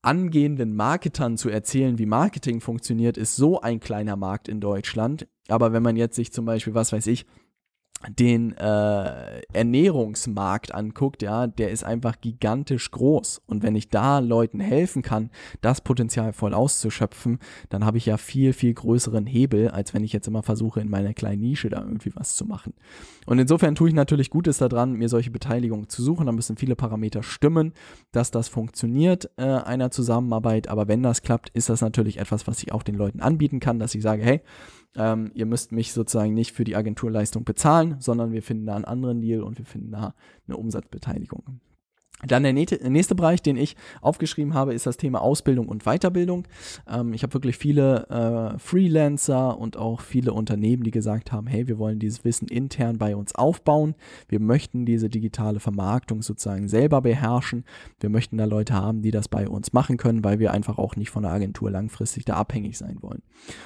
angehenden 0.02 0.76
Marketern 0.76 1.38
zu 1.38 1.50
erzählen, 1.50 2.00
wie 2.00 2.08
Marketing 2.08 2.62
funktioniert, 2.62 3.18
ist 3.18 3.36
so 3.36 3.62
ein 3.62 3.80
kleiner 3.80 4.16
Markt 4.16 4.48
in 4.48 4.60
Deutschland. 4.60 5.28
Aber 5.50 5.72
wenn 5.72 5.84
man 5.84 5.98
jetzt 5.98 6.16
sich 6.16 6.34
zum 6.34 6.46
Beispiel, 6.46 6.74
was 6.74 6.92
weiß 6.92 7.06
ich, 7.06 7.28
den 8.08 8.56
äh, 8.56 9.42
Ernährungsmarkt 9.52 10.74
anguckt, 10.74 11.22
ja, 11.22 11.48
der 11.48 11.70
ist 11.72 11.84
einfach 11.84 12.22
gigantisch 12.22 12.92
groß. 12.92 13.42
Und 13.46 13.62
wenn 13.62 13.76
ich 13.76 13.90
da 13.90 14.20
Leuten 14.20 14.62
helfen 14.62 15.02
kann, 15.02 15.30
das 15.62 15.82
Potenzial 15.82 16.32
voll 16.32 16.54
auszuschöpfen, 16.54 17.40
dann 17.68 17.84
habe 17.84 17.98
ich 17.98 18.06
ja 18.06 18.18
viel, 18.18 18.54
viel 18.54 18.74
größeren 18.74 19.26
Hebel, 19.26 19.68
als 19.70 19.94
wenn 19.94 20.04
ich 20.04 20.14
jetzt 20.14 20.28
immer 20.28 20.44
versuche, 20.44 20.80
in 20.80 20.90
meiner 20.90 21.14
kleinen 21.14 21.42
Nische 21.42 21.70
da 21.70 21.82
irgendwie 21.82 22.12
was 22.16 22.36
zu 22.36 22.46
machen. 22.46 22.74
Und 23.26 23.38
insofern 23.38 23.76
tue 23.76 23.90
ich 23.90 23.96
natürlich 23.96 24.30
Gutes 24.30 24.60
daran, 24.60 24.94
mir 24.94 25.10
solche 25.10 25.32
Beteiligungen 25.32 25.90
zu 25.90 26.02
suchen. 26.02 26.28
Da 26.28 26.32
müssen 26.32 26.56
viele 26.56 26.78
Parameter 26.78 27.22
stimmen, 27.22 27.74
dass 28.14 28.32
das 28.32 28.48
funktioniert, 28.48 29.30
äh, 29.36 29.44
einer 29.44 29.92
Zusammenarbeit. 29.92 30.70
Aber 30.70 30.88
wenn 30.88 31.04
das 31.04 31.22
klappt, 31.22 31.50
ist 31.50 31.68
das 31.70 31.82
natürlich 31.82 32.18
etwas, 32.18 32.48
was 32.48 32.64
ich 32.64 32.72
auch 32.72 32.84
den 32.84 32.96
Leuten 32.96 33.20
anbieten 33.20 33.60
kann, 33.60 33.78
dass 33.78 33.94
ich 33.94 34.02
sage, 34.02 34.24
hey, 34.24 34.42
ähm, 34.96 35.32
ihr 35.34 35.46
müsst 35.46 35.72
mich 35.72 35.94
sozusagen 35.94 36.34
nicht 36.34 36.54
für 36.54 36.64
die 36.64 36.76
Agenturleistung 36.76 37.44
bezahlen, 37.44 37.98
sondern 38.00 38.32
wir 38.32 38.44
finden 38.44 38.66
da 38.66 38.76
einen 38.76 38.86
anderen 38.86 39.22
Deal 39.22 39.44
und 39.44 39.58
wir 39.58 39.66
finden 39.66 39.92
da 39.92 40.16
eine 40.48 40.58
Umsatzbeteiligung. 40.58 41.60
Dann 42.28 42.44
der 42.44 42.52
nächste 42.52 43.16
Bereich, 43.16 43.42
den 43.42 43.56
ich 43.56 43.78
aufgeschrieben 44.02 44.54
habe, 44.54 44.74
ist 44.74 44.86
das 44.86 44.98
Thema 44.98 45.22
Ausbildung 45.22 45.70
und 45.70 45.84
Weiterbildung. 45.84 46.46
Ähm, 46.86 47.14
ich 47.14 47.24
habe 47.24 47.34
wirklich 47.34 47.58
viele 47.58 48.08
äh, 48.10 48.60
Freelancer 48.60 49.58
und 49.58 49.78
auch 49.78 50.02
viele 50.02 50.34
Unternehmen, 50.34 50.84
die 50.84 50.92
gesagt 50.92 51.32
haben, 51.32 51.48
hey, 51.48 51.68
wir 51.70 51.80
wollen 51.80 51.98
dieses 51.98 52.26
Wissen 52.26 52.50
intern 52.50 52.98
bei 52.98 53.16
uns 53.16 53.36
aufbauen. 53.36 53.96
Wir 54.28 54.42
möchten 54.42 54.86
diese 54.86 55.08
digitale 55.08 55.62
Vermarktung 55.62 56.22
sozusagen 56.22 56.68
selber 56.68 57.02
beherrschen. 57.02 57.64
Wir 58.02 58.10
möchten 58.10 58.38
da 58.38 58.44
Leute 58.44 58.74
haben, 58.74 59.02
die 59.02 59.12
das 59.12 59.30
bei 59.30 59.48
uns 59.48 59.72
machen 59.72 59.96
können, 59.96 60.22
weil 60.22 60.40
wir 60.40 60.52
einfach 60.52 60.78
auch 60.78 60.98
nicht 60.98 61.12
von 61.12 61.24
der 61.24 61.32
Agentur 61.32 61.72
langfristig 61.72 62.26
da 62.26 62.34
abhängig 62.34 62.78
sein 62.78 62.98
wollen. 63.02 63.22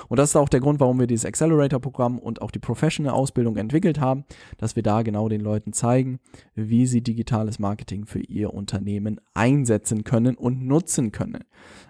Und 0.09 0.17
das 0.19 0.29
ist 0.29 0.35
auch 0.35 0.49
der 0.49 0.59
Grund, 0.59 0.79
warum 0.79 0.99
wir 0.99 1.07
dieses 1.07 1.25
Accelerator-Programm 1.25 2.19
und 2.19 2.41
auch 2.43 2.51
die 2.51 2.59
Professional-Ausbildung 2.59 3.57
entwickelt 3.57 3.99
haben, 3.99 4.25
dass 4.57 4.75
wir 4.75 4.83
da 4.83 5.01
genau 5.01 5.27
den 5.27 5.41
Leuten 5.41 5.73
zeigen, 5.73 6.19
wie 6.53 6.85
sie 6.85 7.01
digitales 7.01 7.57
Marketing 7.57 8.05
für 8.05 8.19
ihr 8.19 8.42
ihr 8.43 8.53
Unternehmen 8.53 9.19
einsetzen 9.33 10.03
können 10.03 10.35
und 10.35 10.65
nutzen 10.65 11.11
können. 11.11 11.43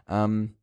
Ähm, 0.07 0.53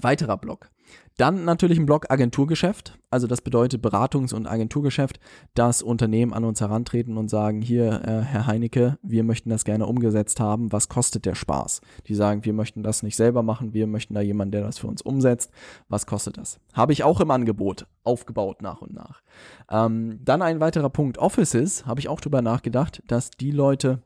weiterer 0.00 0.36
Block. 0.36 0.70
Dann 1.18 1.44
natürlich 1.44 1.78
ein 1.78 1.86
Block 1.86 2.10
Agenturgeschäft. 2.10 2.96
Also 3.10 3.26
das 3.26 3.40
bedeutet 3.40 3.84
Beratungs- 3.84 4.32
und 4.32 4.46
Agenturgeschäft, 4.46 5.18
dass 5.54 5.82
Unternehmen 5.82 6.32
an 6.32 6.44
uns 6.44 6.60
herantreten 6.60 7.16
und 7.16 7.28
sagen, 7.28 7.60
hier, 7.60 8.02
äh, 8.04 8.22
Herr 8.22 8.46
Heinecke, 8.46 8.98
wir 9.02 9.24
möchten 9.24 9.50
das 9.50 9.64
gerne 9.64 9.86
umgesetzt 9.86 10.38
haben. 10.38 10.70
Was 10.72 10.88
kostet 10.88 11.26
der 11.26 11.34
Spaß? 11.34 11.80
Die 12.06 12.14
sagen, 12.14 12.44
wir 12.44 12.52
möchten 12.52 12.84
das 12.84 13.02
nicht 13.02 13.16
selber 13.16 13.42
machen, 13.42 13.74
wir 13.74 13.88
möchten 13.88 14.14
da 14.14 14.20
jemanden, 14.20 14.52
der 14.52 14.62
das 14.62 14.78
für 14.78 14.86
uns 14.86 15.02
umsetzt. 15.02 15.50
Was 15.88 16.06
kostet 16.06 16.38
das? 16.38 16.60
Habe 16.72 16.92
ich 16.92 17.02
auch 17.02 17.20
im 17.20 17.32
Angebot 17.32 17.86
aufgebaut 18.04 18.62
nach 18.62 18.80
und 18.80 18.94
nach. 18.94 19.22
Ähm, 19.70 20.20
dann 20.24 20.40
ein 20.40 20.60
weiterer 20.60 20.88
Punkt, 20.88 21.18
Offices, 21.18 21.84
habe 21.84 21.98
ich 21.98 22.08
auch 22.08 22.20
drüber 22.20 22.42
nachgedacht, 22.42 23.02
dass 23.08 23.30
die 23.30 23.50
Leute, 23.50 24.02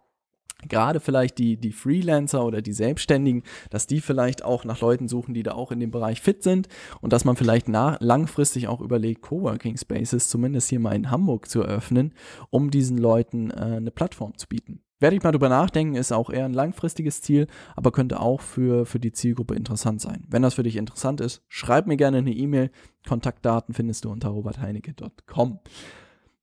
gerade 0.68 1.00
vielleicht 1.00 1.38
die, 1.38 1.56
die 1.56 1.72
Freelancer 1.72 2.44
oder 2.44 2.62
die 2.62 2.72
Selbstständigen, 2.72 3.42
dass 3.70 3.86
die 3.86 4.00
vielleicht 4.00 4.44
auch 4.44 4.64
nach 4.64 4.80
Leuten 4.80 5.08
suchen, 5.08 5.34
die 5.34 5.42
da 5.42 5.52
auch 5.52 5.72
in 5.72 5.80
dem 5.80 5.90
Bereich 5.90 6.20
fit 6.20 6.42
sind 6.42 6.68
und 7.00 7.12
dass 7.12 7.24
man 7.24 7.36
vielleicht 7.36 7.68
nach, 7.68 7.98
langfristig 8.00 8.68
auch 8.68 8.80
überlegt, 8.80 9.22
Coworking 9.22 9.76
Spaces 9.76 10.28
zumindest 10.28 10.68
hier 10.68 10.80
mal 10.80 10.94
in 10.94 11.10
Hamburg 11.10 11.48
zu 11.48 11.62
eröffnen, 11.62 12.14
um 12.50 12.70
diesen 12.70 12.98
Leuten 12.98 13.50
äh, 13.50 13.54
eine 13.54 13.90
Plattform 13.90 14.36
zu 14.36 14.48
bieten. 14.48 14.82
Werde 15.02 15.16
ich 15.16 15.22
mal 15.24 15.32
drüber 15.32 15.48
nachdenken, 15.48 15.96
ist 15.96 16.12
auch 16.12 16.30
eher 16.30 16.44
ein 16.44 16.52
langfristiges 16.52 17.22
Ziel, 17.22 17.48
aber 17.74 17.90
könnte 17.90 18.20
auch 18.20 18.40
für, 18.40 18.86
für 18.86 19.00
die 19.00 19.10
Zielgruppe 19.10 19.56
interessant 19.56 20.00
sein. 20.00 20.24
Wenn 20.28 20.42
das 20.42 20.54
für 20.54 20.62
dich 20.62 20.76
interessant 20.76 21.20
ist, 21.20 21.42
schreib 21.48 21.88
mir 21.88 21.96
gerne 21.96 22.18
eine 22.18 22.30
E-Mail. 22.30 22.70
Kontaktdaten 23.08 23.74
findest 23.74 24.04
du 24.04 24.12
unter 24.12 24.28
robertheinecke.com. 24.28 25.58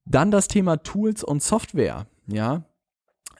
Dann 0.03 0.29
das 0.29 0.49
Thema 0.49 0.75
Tools 0.75 1.23
und 1.23 1.41
Software. 1.41 2.07
Ja, 2.27 2.65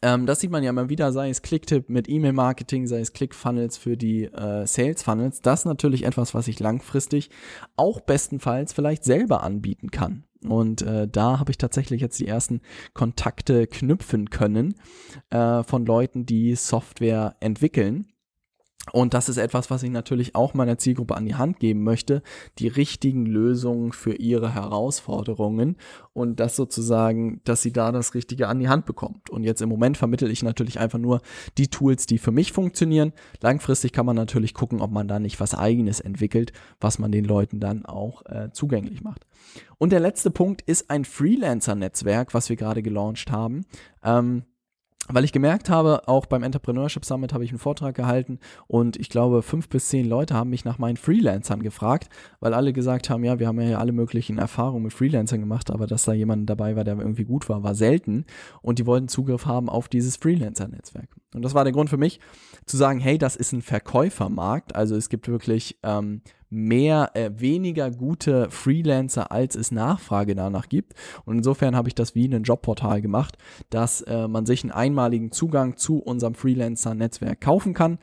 ähm, 0.01 0.25
das 0.25 0.39
sieht 0.39 0.51
man 0.51 0.63
ja 0.63 0.69
immer 0.69 0.89
wieder, 0.89 1.11
sei 1.11 1.29
es 1.29 1.41
Clicktip 1.41 1.89
mit 1.89 2.09
E-Mail-Marketing, 2.09 2.87
sei 2.87 2.99
es 2.99 3.13
Click-Funnels 3.13 3.77
für 3.77 3.97
die 3.97 4.25
äh, 4.25 4.65
Sales-Funnels. 4.65 5.41
Das 5.41 5.61
ist 5.61 5.65
natürlich 5.65 6.05
etwas, 6.05 6.33
was 6.33 6.47
ich 6.47 6.59
langfristig 6.59 7.29
auch 7.75 7.99
bestenfalls 8.01 8.73
vielleicht 8.73 9.03
selber 9.03 9.43
anbieten 9.43 9.91
kann. 9.91 10.23
Und 10.47 10.81
äh, 10.83 11.07
da 11.07 11.39
habe 11.39 11.51
ich 11.51 11.57
tatsächlich 11.57 12.01
jetzt 12.01 12.19
die 12.19 12.27
ersten 12.27 12.61
Kontakte 12.93 13.67
knüpfen 13.67 14.29
können 14.29 14.75
äh, 15.31 15.63
von 15.63 15.85
Leuten, 15.85 16.25
die 16.25 16.55
Software 16.55 17.35
entwickeln 17.41 18.07
Und 18.91 19.13
das 19.13 19.29
ist 19.29 19.37
etwas, 19.37 19.69
was 19.69 19.83
ich 19.83 19.91
natürlich 19.91 20.35
auch 20.35 20.53
meiner 20.53 20.77
Zielgruppe 20.77 21.15
an 21.15 21.25
die 21.25 21.35
Hand 21.35 21.59
geben 21.59 21.83
möchte, 21.83 22.21
die 22.57 22.67
richtigen 22.67 23.25
Lösungen 23.25 23.91
für 23.91 24.13
ihre 24.13 24.53
Herausforderungen 24.53 25.77
und 26.13 26.39
das 26.39 26.55
sozusagen, 26.55 27.41
dass 27.43 27.61
sie 27.61 27.71
da 27.71 27.91
das 27.91 28.13
Richtige 28.13 28.47
an 28.47 28.59
die 28.59 28.69
Hand 28.69 28.85
bekommt. 28.85 29.29
Und 29.29 29.43
jetzt 29.43 29.61
im 29.61 29.69
Moment 29.69 29.97
vermittel 29.97 30.29
ich 30.31 30.43
natürlich 30.43 30.79
einfach 30.79 30.99
nur 30.99 31.21
die 31.57 31.69
Tools, 31.69 32.05
die 32.05 32.17
für 32.17 32.31
mich 32.31 32.51
funktionieren. 32.51 33.13
Langfristig 33.41 33.93
kann 33.93 34.05
man 34.05 34.15
natürlich 34.15 34.53
gucken, 34.53 34.81
ob 34.81 34.91
man 34.91 35.07
da 35.07 35.19
nicht 35.19 35.39
was 35.39 35.55
eigenes 35.55 35.99
entwickelt, 35.99 36.53
was 36.79 36.99
man 36.99 37.11
den 37.11 37.25
Leuten 37.25 37.59
dann 37.59 37.85
auch 37.85 38.25
äh, 38.25 38.49
zugänglich 38.51 39.01
macht. 39.01 39.25
Und 39.77 39.91
der 39.91 39.99
letzte 39.99 40.31
Punkt 40.31 40.61
ist 40.61 40.89
ein 40.89 41.05
Freelancer-Netzwerk, 41.05 42.33
was 42.33 42.49
wir 42.49 42.55
gerade 42.55 42.81
gelauncht 42.81 43.31
haben. 43.31 43.65
Ähm, 44.03 44.43
weil 45.11 45.23
ich 45.23 45.31
gemerkt 45.31 45.69
habe, 45.69 46.07
auch 46.07 46.25
beim 46.25 46.43
Entrepreneurship 46.43 47.03
Summit 47.03 47.33
habe 47.33 47.43
ich 47.43 47.49
einen 47.49 47.59
Vortrag 47.59 47.95
gehalten 47.95 48.39
und 48.67 48.97
ich 48.97 49.09
glaube, 49.09 49.41
fünf 49.41 49.67
bis 49.67 49.89
zehn 49.89 50.07
Leute 50.07 50.35
haben 50.35 50.49
mich 50.49 50.65
nach 50.65 50.77
meinen 50.77 50.97
Freelancern 50.97 51.63
gefragt, 51.63 52.09
weil 52.39 52.53
alle 52.53 52.73
gesagt 52.73 53.09
haben, 53.09 53.23
ja, 53.23 53.39
wir 53.39 53.47
haben 53.47 53.59
ja 53.59 53.79
alle 53.79 53.91
möglichen 53.91 54.37
Erfahrungen 54.37 54.83
mit 54.83 54.93
Freelancern 54.93 55.39
gemacht, 55.39 55.71
aber 55.71 55.87
dass 55.87 56.05
da 56.05 56.13
jemand 56.13 56.49
dabei 56.49 56.75
war, 56.75 56.83
der 56.83 56.97
irgendwie 56.97 57.25
gut 57.25 57.49
war, 57.49 57.63
war 57.63 57.75
selten 57.75 58.25
und 58.61 58.79
die 58.79 58.85
wollten 58.85 59.07
Zugriff 59.07 59.45
haben 59.45 59.69
auf 59.69 59.87
dieses 59.87 60.15
Freelancer-Netzwerk. 60.17 61.09
Und 61.33 61.43
das 61.43 61.53
war 61.53 61.63
der 61.63 61.73
Grund 61.73 61.89
für 61.89 61.97
mich, 61.97 62.19
zu 62.65 62.77
sagen, 62.77 62.99
hey, 62.99 63.17
das 63.17 63.35
ist 63.35 63.51
ein 63.51 63.61
Verkäufermarkt, 63.61 64.75
also 64.75 64.95
es 64.95 65.09
gibt 65.09 65.27
wirklich 65.27 65.77
ähm, 65.83 66.21
mehr, 66.49 67.11
äh, 67.13 67.31
weniger 67.35 67.91
gute 67.91 68.49
Freelancer, 68.49 69.31
als 69.31 69.55
es 69.55 69.71
Nachfrage 69.71 70.35
danach 70.35 70.69
gibt. 70.69 70.93
Und 71.25 71.37
insofern 71.37 71.75
habe 71.75 71.87
ich 71.87 71.95
das 71.95 72.15
wie 72.15 72.27
ein 72.27 72.43
Jobportal 72.43 73.01
gemacht, 73.01 73.37
dass 73.69 74.01
äh, 74.01 74.27
man 74.27 74.45
sich 74.45 74.63
einen 74.63 74.71
einmaligen 74.71 75.31
Zugang 75.31 75.77
zu 75.77 75.99
unserem 75.99 76.35
Freelancer-Netzwerk 76.35 77.41
kaufen 77.41 77.73
kann. 77.73 77.99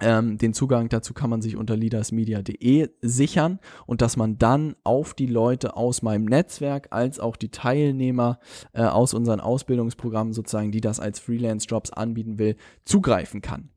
Ähm, 0.00 0.38
den 0.38 0.54
Zugang 0.54 0.88
dazu 0.88 1.12
kann 1.12 1.30
man 1.30 1.42
sich 1.42 1.56
unter 1.56 1.76
leadersmedia.de 1.76 2.90
sichern 3.02 3.58
und 3.86 4.00
dass 4.00 4.16
man 4.16 4.38
dann 4.38 4.76
auf 4.84 5.14
die 5.14 5.26
Leute 5.26 5.76
aus 5.76 6.02
meinem 6.02 6.24
Netzwerk 6.24 6.88
als 6.90 7.18
auch 7.18 7.36
die 7.36 7.50
Teilnehmer 7.50 8.38
äh, 8.72 8.82
aus 8.82 9.12
unseren 9.14 9.40
Ausbildungsprogrammen 9.40 10.32
sozusagen, 10.32 10.70
die 10.70 10.80
das 10.80 11.00
als 11.00 11.18
Freelance-Jobs 11.18 11.90
anbieten 11.90 12.38
will, 12.38 12.56
zugreifen 12.84 13.42
kann. 13.42 13.70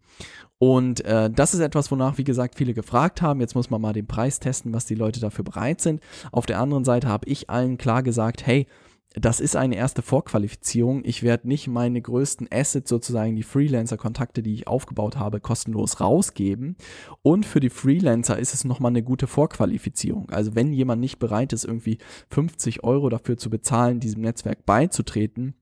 Und 0.58 1.04
äh, 1.06 1.32
das 1.32 1.56
ist 1.56 1.60
etwas, 1.60 1.90
wonach, 1.90 2.20
wie 2.20 2.24
gesagt, 2.24 2.56
viele 2.56 2.76
gefragt 2.76 3.22
haben. 3.24 3.42
Jetzt 3.42 3.56
muss 3.56 3.72
man 3.72 3.82
mal 3.82 3.94
den 3.94 4.06
Preis 4.06 4.40
testen, 4.40 4.74
was 4.74 4.86
die 4.86 4.94
Leute 4.94 5.20
dafür 5.20 5.44
bereit 5.44 5.82
sind. 5.82 6.02
Auf 6.32 6.46
der 6.46 6.60
anderen 6.60 6.86
Seite 6.86 7.08
habe 7.08 7.28
ich 7.28 7.50
allen 7.50 7.80
klar 7.80 8.04
gesagt, 8.04 8.46
hey, 8.46 8.68
das 9.14 9.42
ist 9.42 9.58
eine 9.58 9.76
erste 9.76 10.02
Vorqualifizierung. 10.02 11.02
Ich 11.04 11.22
werde 11.22 11.48
nicht 11.48 11.68
meine 11.68 12.02
größten 12.02 12.48
Assets, 12.50 12.90
sozusagen 12.90 13.36
die 13.36 13.44
Freelancer-Kontakte, 13.44 14.42
die 14.42 14.54
ich 14.54 14.68
aufgebaut 14.68 15.18
habe, 15.18 15.42
kostenlos 15.42 16.00
rausgeben. 16.00 16.78
Und 17.22 17.46
für 17.46 17.60
die 17.60 17.70
Freelancer 17.70 18.40
ist 18.40 18.54
es 18.54 18.64
nochmal 18.64 18.92
eine 18.92 19.04
gute 19.04 19.28
Vorqualifizierung. 19.28 20.30
Also 20.30 20.56
wenn 20.56 20.72
jemand 20.72 21.02
nicht 21.02 21.20
bereit 21.20 21.52
ist, 21.52 21.66
irgendwie 21.66 21.98
50 22.30 22.86
Euro 22.86 23.10
dafür 23.10 23.36
zu 23.36 23.50
bezahlen, 23.50 24.00
diesem 24.00 24.22
Netzwerk 24.22 24.66
beizutreten, 24.66 25.56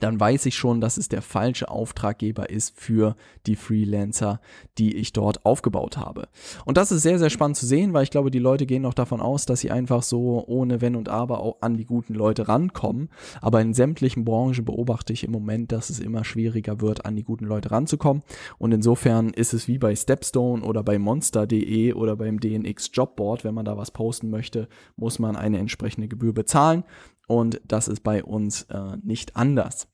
dann 0.00 0.18
weiß 0.18 0.46
ich 0.46 0.54
schon, 0.54 0.80
dass 0.80 0.96
es 0.96 1.08
der 1.08 1.22
falsche 1.22 1.68
Auftraggeber 1.68 2.50
ist 2.50 2.78
für 2.78 3.16
die 3.46 3.56
Freelancer, 3.56 4.40
die 4.78 4.96
ich 4.96 5.12
dort 5.12 5.44
aufgebaut 5.44 5.96
habe. 5.96 6.28
Und 6.64 6.76
das 6.76 6.92
ist 6.92 7.02
sehr, 7.02 7.18
sehr 7.18 7.30
spannend 7.30 7.56
zu 7.56 7.66
sehen, 7.66 7.92
weil 7.92 8.02
ich 8.02 8.10
glaube, 8.10 8.30
die 8.30 8.38
Leute 8.38 8.66
gehen 8.66 8.82
noch 8.82 8.94
davon 8.94 9.20
aus, 9.20 9.46
dass 9.46 9.60
sie 9.60 9.70
einfach 9.70 10.02
so 10.02 10.44
ohne 10.46 10.80
Wenn 10.80 10.96
und 10.96 11.08
Aber 11.08 11.40
auch 11.40 11.56
an 11.60 11.76
die 11.76 11.84
guten 11.84 12.14
Leute 12.14 12.48
rankommen. 12.48 13.08
Aber 13.40 13.60
in 13.60 13.74
sämtlichen 13.74 14.24
Branchen 14.24 14.64
beobachte 14.64 15.12
ich 15.12 15.24
im 15.24 15.32
Moment, 15.32 15.72
dass 15.72 15.90
es 15.90 16.00
immer 16.00 16.24
schwieriger 16.24 16.80
wird, 16.80 17.04
an 17.04 17.16
die 17.16 17.24
guten 17.24 17.46
Leute 17.46 17.70
ranzukommen. 17.70 18.22
Und 18.58 18.72
insofern 18.72 19.30
ist 19.30 19.54
es 19.54 19.68
wie 19.68 19.78
bei 19.78 19.94
Stepstone 19.94 20.62
oder 20.62 20.82
bei 20.82 20.98
monster.de 20.98 21.92
oder 21.92 22.16
beim 22.16 22.40
DNX 22.40 22.90
Jobboard, 22.92 23.44
wenn 23.44 23.54
man 23.54 23.64
da 23.64 23.76
was 23.76 23.90
posten 23.90 24.30
möchte, 24.30 24.68
muss 24.96 25.18
man 25.18 25.36
eine 25.36 25.58
entsprechende 25.58 26.08
Gebühr 26.08 26.32
bezahlen. 26.32 26.84
Und 27.26 27.60
das 27.64 27.88
ist 27.88 28.02
bei 28.02 28.22
uns 28.24 28.62
äh, 28.64 28.96
nicht 29.02 29.36
anders. 29.36 29.88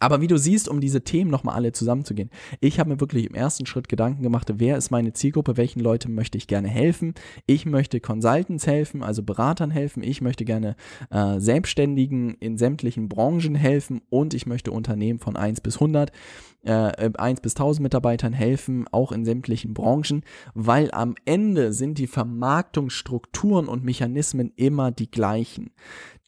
Aber 0.00 0.20
wie 0.20 0.26
du 0.26 0.36
siehst, 0.36 0.68
um 0.68 0.80
diese 0.80 1.02
Themen 1.02 1.30
nochmal 1.30 1.54
alle 1.54 1.72
zusammenzugehen, 1.72 2.30
ich 2.60 2.78
habe 2.78 2.90
mir 2.90 3.00
wirklich 3.00 3.26
im 3.26 3.34
ersten 3.34 3.64
Schritt 3.64 3.88
Gedanken 3.88 4.22
gemacht, 4.22 4.52
wer 4.56 4.76
ist 4.76 4.90
meine 4.90 5.14
Zielgruppe, 5.14 5.56
welchen 5.56 5.80
Leuten 5.80 6.14
möchte 6.14 6.36
ich 6.36 6.46
gerne 6.46 6.68
helfen. 6.68 7.14
Ich 7.46 7.64
möchte 7.64 7.98
Consultants 8.00 8.66
helfen, 8.66 9.02
also 9.02 9.22
Beratern 9.22 9.70
helfen, 9.70 10.02
ich 10.02 10.20
möchte 10.20 10.44
gerne 10.44 10.76
äh, 11.10 11.40
Selbstständigen 11.40 12.34
in 12.34 12.58
sämtlichen 12.58 13.08
Branchen 13.08 13.54
helfen 13.54 14.02
und 14.10 14.34
ich 14.34 14.46
möchte 14.46 14.72
Unternehmen 14.72 15.20
von 15.20 15.36
1 15.36 15.62
bis 15.62 15.76
100, 15.76 16.12
äh, 16.64 17.10
1 17.16 17.40
bis 17.40 17.54
1000 17.54 17.82
Mitarbeitern 17.82 18.34
helfen, 18.34 18.86
auch 18.92 19.10
in 19.10 19.24
sämtlichen 19.24 19.72
Branchen, 19.72 20.22
weil 20.54 20.90
am 20.90 21.14
Ende 21.24 21.72
sind 21.72 21.96
die 21.96 22.06
Vermarktungsstrukturen 22.06 23.68
und 23.68 23.84
Mechanismen 23.84 24.52
immer 24.56 24.90
die 24.90 25.10
gleichen. 25.10 25.70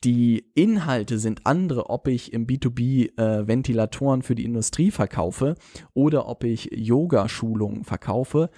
Die 0.02 0.46
Inhalte 0.54 1.18
sind 1.18 1.44
andere, 1.44 1.90
ob 1.90 2.08
ich 2.08 2.32
im 2.32 2.46
B2B 2.46 3.18
äh, 3.18 3.46
Ventilatoren 3.50 4.22
für 4.22 4.36
die 4.36 4.44
Industrie 4.44 4.92
verkaufe 4.92 5.56
oder 5.92 6.28
ob 6.28 6.44
ich 6.44 6.70
Yoga-Schulungen 6.72 7.82
verkaufe. 7.82 8.48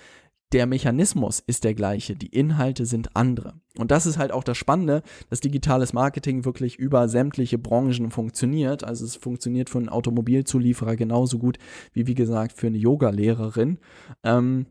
Der 0.52 0.66
Mechanismus 0.66 1.40
ist 1.40 1.64
der 1.64 1.72
gleiche, 1.72 2.14
die 2.14 2.26
Inhalte 2.26 2.84
sind 2.84 3.16
andere. 3.16 3.54
Und 3.78 3.90
das 3.90 4.04
ist 4.04 4.18
halt 4.18 4.32
auch 4.32 4.44
das 4.44 4.58
Spannende, 4.58 5.02
dass 5.30 5.40
digitales 5.40 5.94
Marketing 5.94 6.44
wirklich 6.44 6.76
über 6.76 7.08
sämtliche 7.08 7.56
Branchen 7.56 8.10
funktioniert. 8.10 8.84
Also 8.84 9.06
es 9.06 9.16
funktioniert 9.16 9.70
für 9.70 9.78
einen 9.78 9.88
Automobilzulieferer 9.88 10.96
genauso 10.96 11.38
gut 11.38 11.56
wie, 11.94 12.06
wie 12.06 12.14
gesagt, 12.14 12.52
für 12.52 12.66
eine 12.66 12.76
Yoga-Lehrerin. 12.76 13.78
Ähm, 14.24 14.66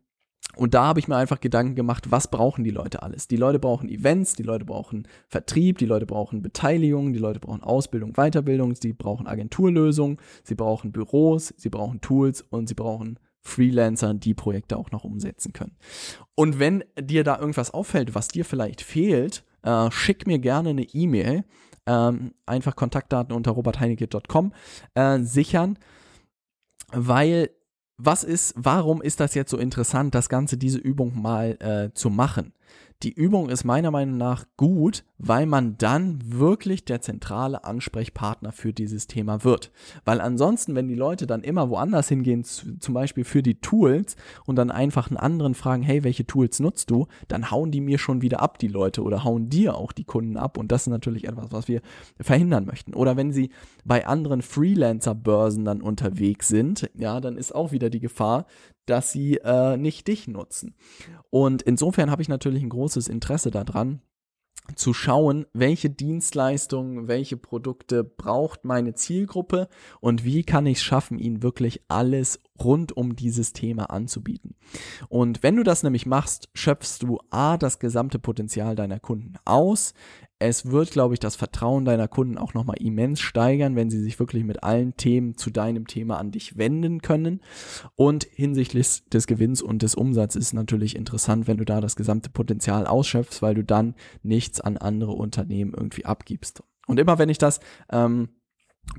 und 0.55 0.73
da 0.73 0.85
habe 0.85 0.99
ich 0.99 1.07
mir 1.07 1.15
einfach 1.15 1.39
Gedanken 1.39 1.75
gemacht, 1.75 2.11
was 2.11 2.29
brauchen 2.29 2.63
die 2.63 2.71
Leute 2.71 3.03
alles? 3.03 3.27
Die 3.27 3.37
Leute 3.37 3.59
brauchen 3.59 3.89
Events, 3.89 4.33
die 4.33 4.43
Leute 4.43 4.65
brauchen 4.65 5.07
Vertrieb, 5.27 5.77
die 5.77 5.85
Leute 5.85 6.05
brauchen 6.05 6.41
Beteiligung, 6.41 7.13
die 7.13 7.19
Leute 7.19 7.39
brauchen 7.39 7.63
Ausbildung, 7.63 8.13
Weiterbildung, 8.13 8.75
sie 8.75 8.93
brauchen 8.93 9.27
Agenturlösungen, 9.27 10.17
sie 10.43 10.55
brauchen 10.55 10.91
Büros, 10.91 11.53
sie 11.57 11.69
brauchen 11.69 12.01
Tools 12.01 12.41
und 12.49 12.67
sie 12.67 12.75
brauchen 12.75 13.17
Freelancer, 13.41 14.13
die 14.13 14.33
Projekte 14.33 14.77
auch 14.77 14.91
noch 14.91 15.03
umsetzen 15.03 15.53
können. 15.53 15.75
Und 16.35 16.59
wenn 16.59 16.83
dir 16.99 17.23
da 17.23 17.39
irgendwas 17.39 17.71
auffällt, 17.71 18.13
was 18.13 18.27
dir 18.27 18.45
vielleicht 18.45 18.81
fehlt, 18.81 19.43
äh, 19.63 19.89
schick 19.91 20.27
mir 20.27 20.39
gerne 20.39 20.69
eine 20.69 20.83
E-Mail. 20.83 21.43
Ähm, 21.87 22.33
einfach 22.45 22.75
Kontaktdaten 22.75 23.35
unter 23.35 23.51
robertheinecke.com 23.51 24.53
äh, 24.93 25.19
sichern, 25.19 25.79
weil 26.91 27.49
was 28.03 28.23
ist, 28.23 28.53
warum 28.57 29.01
ist 29.01 29.19
das 29.19 29.35
jetzt 29.35 29.51
so 29.51 29.57
interessant, 29.57 30.15
das 30.15 30.29
Ganze, 30.29 30.57
diese 30.57 30.79
Übung 30.79 31.21
mal 31.21 31.57
äh, 31.59 31.93
zu 31.93 32.09
machen? 32.09 32.53
Die 33.03 33.13
Übung 33.13 33.49
ist 33.49 33.63
meiner 33.63 33.91
Meinung 33.91 34.17
nach 34.17 34.45
gut, 34.57 35.03
weil 35.23 35.45
man 35.45 35.77
dann 35.77 36.19
wirklich 36.25 36.83
der 36.83 36.99
zentrale 37.01 37.63
Ansprechpartner 37.63 38.51
für 38.51 38.73
dieses 38.73 39.05
Thema 39.05 39.43
wird. 39.43 39.71
Weil 40.03 40.19
ansonsten, 40.19 40.73
wenn 40.73 40.87
die 40.87 40.95
Leute 40.95 41.27
dann 41.27 41.43
immer 41.43 41.69
woanders 41.69 42.09
hingehen, 42.09 42.43
zum 42.43 42.93
Beispiel 42.93 43.23
für 43.23 43.43
die 43.43 43.61
Tools 43.61 44.15
und 44.45 44.55
dann 44.55 44.71
einfach 44.71 45.09
einen 45.09 45.17
anderen 45.17 45.53
fragen, 45.53 45.83
hey, 45.83 46.03
welche 46.03 46.25
Tools 46.25 46.59
nutzt 46.59 46.89
du, 46.89 47.07
dann 47.27 47.51
hauen 47.51 47.69
die 47.69 47.81
mir 47.81 47.99
schon 47.99 48.23
wieder 48.23 48.41
ab, 48.41 48.57
die 48.57 48.67
Leute, 48.67 49.03
oder 49.03 49.23
hauen 49.23 49.49
dir 49.49 49.75
auch 49.75 49.91
die 49.91 50.05
Kunden 50.05 50.37
ab. 50.37 50.57
Und 50.57 50.71
das 50.71 50.83
ist 50.83 50.87
natürlich 50.87 51.27
etwas, 51.27 51.51
was 51.51 51.67
wir 51.67 51.81
verhindern 52.19 52.65
möchten. 52.65 52.95
Oder 52.95 53.15
wenn 53.15 53.31
sie 53.31 53.51
bei 53.85 54.07
anderen 54.07 54.41
Freelancer-Börsen 54.41 55.65
dann 55.65 55.81
unterwegs 55.81 56.47
sind, 56.47 56.89
ja, 56.95 57.21
dann 57.21 57.37
ist 57.37 57.53
auch 57.53 57.71
wieder 57.71 57.91
die 57.91 57.99
Gefahr, 57.99 58.47
dass 58.87 59.11
sie 59.11 59.37
äh, 59.37 59.77
nicht 59.77 60.07
dich 60.07 60.27
nutzen. 60.27 60.73
Und 61.29 61.61
insofern 61.61 62.09
habe 62.09 62.23
ich 62.23 62.29
natürlich 62.29 62.63
ein 62.63 62.69
großes 62.69 63.07
Interesse 63.07 63.51
daran, 63.51 64.01
zu 64.75 64.93
schauen, 64.93 65.45
welche 65.53 65.89
Dienstleistungen, 65.89 67.07
welche 67.07 67.37
Produkte 67.37 68.03
braucht 68.03 68.65
meine 68.65 68.93
Zielgruppe 68.93 69.67
und 69.99 70.23
wie 70.23 70.43
kann 70.43 70.65
ich 70.65 70.77
es 70.77 70.83
schaffen, 70.83 71.19
ihnen 71.19 71.43
wirklich 71.43 71.81
alles 71.87 72.39
rund 72.63 72.95
um 72.95 73.15
dieses 73.15 73.53
Thema 73.53 73.89
anzubieten. 73.89 74.55
Und 75.09 75.43
wenn 75.43 75.55
du 75.55 75.63
das 75.63 75.83
nämlich 75.83 76.05
machst, 76.05 76.49
schöpfst 76.53 76.99
du 77.01 77.19
A, 77.29 77.57
das 77.57 77.79
gesamte 77.79 78.19
Potenzial 78.19 78.75
deiner 78.75 78.99
Kunden 78.99 79.33
aus. 79.45 79.93
Es 80.39 80.65
wird, 80.65 80.89
glaube 80.89 81.13
ich, 81.13 81.19
das 81.19 81.35
Vertrauen 81.35 81.85
deiner 81.85 82.07
Kunden 82.07 82.39
auch 82.39 82.55
nochmal 82.55 82.77
immens 82.79 83.19
steigern, 83.19 83.75
wenn 83.75 83.91
sie 83.91 84.01
sich 84.01 84.19
wirklich 84.19 84.43
mit 84.43 84.63
allen 84.63 84.97
Themen 84.97 85.37
zu 85.37 85.51
deinem 85.51 85.85
Thema 85.85 86.17
an 86.17 86.31
dich 86.31 86.57
wenden 86.57 87.01
können. 87.01 87.41
Und 87.95 88.23
hinsichtlich 88.23 89.07
des 89.09 89.27
Gewinns 89.27 89.61
und 89.61 89.83
des 89.83 89.93
Umsatzes 89.93 90.47
ist 90.47 90.53
natürlich 90.53 90.95
interessant, 90.95 91.47
wenn 91.47 91.57
du 91.57 91.65
da 91.65 91.79
das 91.79 91.95
gesamte 91.95 92.31
Potenzial 92.31 92.87
ausschöpfst, 92.87 93.41
weil 93.41 93.53
du 93.53 93.63
dann 93.63 93.93
nichts 94.23 94.59
an 94.59 94.77
andere 94.77 95.11
Unternehmen 95.11 95.73
irgendwie 95.75 96.05
abgibst. 96.05 96.63
Und 96.87 96.99
immer 96.99 97.19
wenn 97.19 97.29
ich 97.29 97.37
das 97.37 97.59
ähm, 97.91 98.29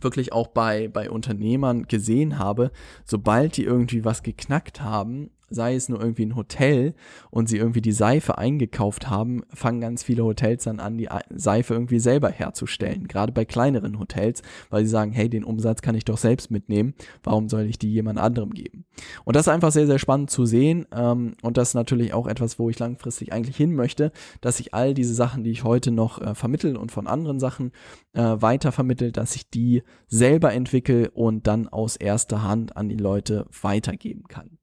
wirklich 0.01 0.33
auch 0.33 0.49
bei, 0.49 0.89
bei 0.89 1.11
Unternehmern 1.11 1.85
gesehen 1.85 2.39
habe, 2.39 2.71
sobald 3.05 3.57
die 3.57 3.65
irgendwie 3.65 4.05
was 4.05 4.23
geknackt 4.23 4.81
haben, 4.81 5.31
sei 5.53 5.75
es 5.75 5.89
nur 5.89 6.01
irgendwie 6.01 6.27
ein 6.27 6.37
Hotel 6.37 6.95
und 7.31 7.49
sie 7.49 7.59
irgendwie 7.59 7.83
die 7.83 7.93
Seife 7.93 8.39
eingekauft 8.39 9.09
haben, 9.09 9.43
fangen 9.53 9.81
ganz 9.81 10.03
viele 10.03 10.25
Hotels 10.25 10.65
dann 10.65 10.81
an, 10.81 10.99
die 10.99 11.09
Seife 11.31 11.75
irgendwie 11.75 11.99
selber 11.99 12.31
herzustellen. 12.31 13.09
Gerade 13.09 13.33
bei 13.33 13.45
kleineren 13.45 13.99
Hotels, 13.99 14.43
weil 14.71 14.85
sie 14.85 14.91
sagen, 14.91 15.13
hey, 15.13 15.29
den 15.29 15.45
Umsatz 15.45 15.83
kann 15.83 15.95
ich 15.95 16.05
doch 16.05 16.19
selbst 16.19 16.51
mitnehmen. 16.51 16.95
Warum 17.23 17.49
soll 17.49 17.63
ich 17.63 17.79
die 17.79 17.93
jemand 17.93 18.19
anderem 18.19 18.51
geben? 18.51 18.85
Und 19.25 19.37
das 19.37 19.47
ist 19.47 19.53
einfach 19.53 19.73
sehr, 19.73 19.87
sehr 19.87 19.99
spannend 19.99 20.31
zu 20.31 20.47
sehen. 20.47 20.87
Ähm, 20.95 21.35
und 21.43 21.57
das 21.57 21.69
ist 21.69 21.75
natürlich 21.75 22.15
auch 22.15 22.27
etwas, 22.27 22.59
wo 22.59 22.71
ich 22.71 22.79
langfristig 22.79 23.33
eigentlich 23.33 23.57
hin 23.57 23.75
möchte, 23.75 24.13
dass 24.41 24.61
ich 24.61 24.75
all 24.75 24.95
diese 24.95 25.15
Sachen, 25.15 25.45
die 25.45 25.51
ich 25.51 25.65
heute 25.65 25.91
noch 25.91 26.21
äh, 26.21 26.35
vermittel 26.35 26.77
und 26.77 26.93
von 26.93 27.07
anderen 27.07 27.41
Sachen 27.41 27.73
äh, 28.15 28.23
weiter 28.23 28.73
vermittel, 28.73 29.13
dass 29.13 29.37
ich 29.37 29.51
die 29.51 29.83
selber 30.09 30.53
entwickle 30.53 31.11
und 31.11 31.47
dann 31.47 31.69
aus 31.69 31.97
erster 31.97 32.43
Hand 32.43 32.77
an 32.77 32.89
die 32.89 32.97
Leute 32.97 33.47
weitergeben 33.61 34.25
kann. 34.29 34.59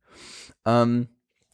Ähm, 0.70 1.08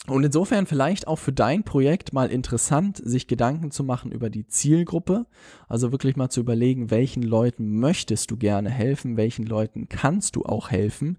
und 0.07 0.24
insofern 0.24 0.67
vielleicht 0.67 1.07
auch 1.07 1.17
für 1.17 1.34
dein 1.34 1.63
Projekt 1.63 2.13
mal 2.13 2.29
interessant, 2.29 3.01
sich 3.03 3.27
Gedanken 3.27 3.72
zu 3.72 3.84
machen 3.84 4.12
über 4.12 4.29
die 4.29 4.45
Zielgruppe. 4.45 5.25
Also 5.67 5.91
wirklich 5.91 6.15
mal 6.15 6.29
zu 6.29 6.41
überlegen, 6.41 6.91
welchen 6.91 7.24
Leuten 7.24 7.79
möchtest 7.79 8.29
du 8.29 8.38
gerne 8.38 8.69
helfen, 8.69 9.17
welchen 9.17 9.48
Leuten 9.48 9.89
kannst 9.89 10.36
du 10.36 10.43
auch 10.43 10.69
helfen. 10.69 11.17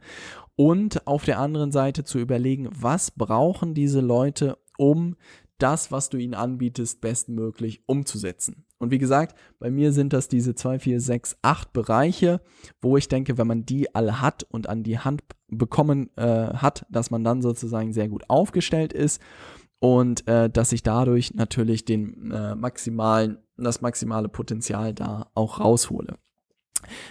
Und 0.54 1.06
auf 1.06 1.24
der 1.24 1.40
anderen 1.40 1.72
Seite 1.72 2.04
zu 2.04 2.18
überlegen, 2.18 2.68
was 2.72 3.10
brauchen 3.10 3.74
diese 3.74 4.00
Leute, 4.00 4.56
um 4.78 5.16
das, 5.58 5.90
was 5.90 6.08
du 6.08 6.18
ihnen 6.18 6.34
anbietest, 6.34 7.00
bestmöglich 7.00 7.82
umzusetzen. 7.86 8.66
Und 8.78 8.90
wie 8.90 8.98
gesagt, 8.98 9.36
bei 9.58 9.70
mir 9.70 9.92
sind 9.92 10.12
das 10.12 10.28
diese 10.28 10.54
2, 10.54 10.78
4, 10.78 11.00
6, 11.00 11.38
8 11.42 11.72
Bereiche, 11.72 12.40
wo 12.80 12.96
ich 12.96 13.08
denke, 13.08 13.38
wenn 13.38 13.46
man 13.46 13.64
die 13.64 13.94
alle 13.94 14.20
hat 14.20 14.44
und 14.44 14.68
an 14.68 14.82
die 14.82 14.98
Hand 14.98 15.22
bekommen 15.48 16.10
äh, 16.16 16.48
hat, 16.54 16.86
dass 16.90 17.10
man 17.10 17.24
dann 17.24 17.42
sozusagen 17.42 17.92
sehr 17.92 18.08
gut 18.08 18.24
aufgestellt 18.28 18.92
ist 18.92 19.20
und 19.78 20.26
äh, 20.26 20.50
dass 20.50 20.72
ich 20.72 20.82
dadurch 20.82 21.34
natürlich 21.34 21.84
den 21.84 22.30
äh, 22.32 22.54
maximalen, 22.54 23.38
das 23.56 23.80
maximale 23.80 24.28
Potenzial 24.28 24.94
da 24.94 25.30
auch 25.34 25.60
raushole. 25.60 26.16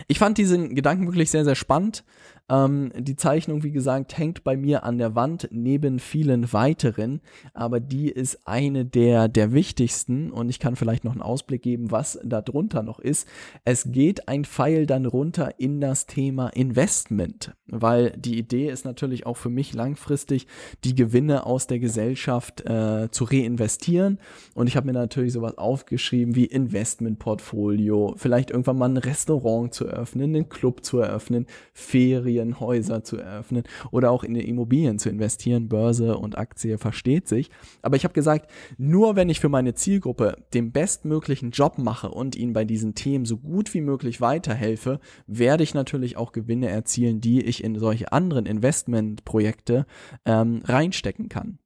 Ich 0.08 0.20
fand 0.20 0.38
diesen 0.38 0.75
Gedanken 0.75 1.08
wirklich 1.08 1.32
sehr, 1.32 1.44
sehr 1.44 1.56
spannend. 1.56 2.04
Ähm, 2.48 2.92
die 2.96 3.16
Zeichnung, 3.16 3.64
wie 3.64 3.72
gesagt, 3.72 4.18
hängt 4.18 4.44
bei 4.44 4.56
mir 4.56 4.84
an 4.84 5.00
der 5.00 5.16
Wand 5.16 5.50
neben 5.52 5.98
vielen 5.98 6.54
weiteren, 6.54 7.22
aber 7.54 7.80
die 7.80 8.10
ist 8.10 8.48
eine 8.48 8.86
der, 8.86 9.28
der 9.28 9.52
wichtigsten 9.52 10.32
und 10.32 10.50
ich 10.50 10.60
kann 10.60 10.75
vielleicht 10.75 11.04
noch 11.04 11.14
einen 11.14 11.24
Ausblick 11.24 11.64
geben, 11.64 11.90
was 11.90 12.20
da 12.24 12.42
drunter 12.42 12.84
noch 12.84 13.00
ist. 13.00 13.28
Es 13.64 13.92
geht 13.92 14.28
ein 14.28 14.46
Pfeil 14.46 14.86
dann 14.86 15.08
runter 15.08 15.56
in 15.58 15.82
das 15.82 16.06
Thema 16.06 16.50
Investment, 16.50 17.56
weil 17.66 18.12
die 18.12 18.38
Idee 18.38 18.70
ist 18.70 18.86
natürlich 18.86 19.25
auch 19.25 19.38
für 19.38 19.50
mich 19.50 19.74
langfristig, 19.74 20.46
die 20.84 20.94
Gewinne 20.94 21.48
aus 21.48 21.66
der 21.66 21.80
Gesellschaft 21.80 22.62
äh, 22.62 23.10
zu 23.10 23.24
reinvestieren 23.24 24.20
und 24.54 24.68
ich 24.68 24.78
habe 24.78 24.86
mir 24.86 24.94
natürlich 24.94 25.34
sowas 25.34 25.58
aufgeschrieben 25.58 26.36
wie 26.36 26.46
Investmentportfolio, 26.46 28.14
vielleicht 28.18 28.52
irgendwann 28.52 28.78
mal 28.78 28.90
ein 28.90 28.98
Restaurant 28.98 29.74
zu 29.74 29.88
eröffnen, 29.88 30.36
einen 30.36 30.50
Club 30.50 30.86
zu 30.86 31.00
eröffnen, 31.00 31.48
Ferien, 31.74 32.35
Immobilienhäuser 32.36 33.04
zu 33.04 33.18
eröffnen 33.18 33.63
oder 33.92 34.12
auch 34.12 34.24
in 34.24 34.36
Immobilien 34.36 35.00
zu 35.00 35.10
investieren. 35.10 35.70
Börse 35.70 36.18
und 36.18 36.38
Aktie 36.38 36.77
versteht 36.77 37.27
sich. 37.27 37.50
Aber 37.82 37.96
ich 37.96 38.04
habe 38.04 38.13
gesagt, 38.13 38.50
nur 38.77 39.15
wenn 39.15 39.30
ich 39.30 39.39
für 39.39 39.50
meine 39.50 39.74
Zielgruppe 39.74 40.38
den 40.54 40.72
bestmöglichen 40.72 41.51
Job 41.51 41.77
mache 41.77 42.10
und 42.10 42.36
ihnen 42.36 42.54
bei 42.54 42.65
diesen 42.65 42.96
Themen 42.96 43.25
so 43.25 43.38
gut 43.38 43.74
wie 43.74 43.82
möglich 43.82 44.22
weiterhelfe, 44.22 45.00
werde 45.27 45.63
ich 45.63 45.74
natürlich 45.74 46.18
auch 46.18 46.32
Gewinne 46.32 46.70
erzielen, 46.70 47.22
die 47.22 47.42
ich 47.42 47.63
in 47.63 47.77
solche 47.80 48.12
anderen 48.12 48.46
Investmentprojekte 48.46 49.86
ähm, 50.25 50.62
reinstecken 50.65 51.30
kann. 51.30 51.60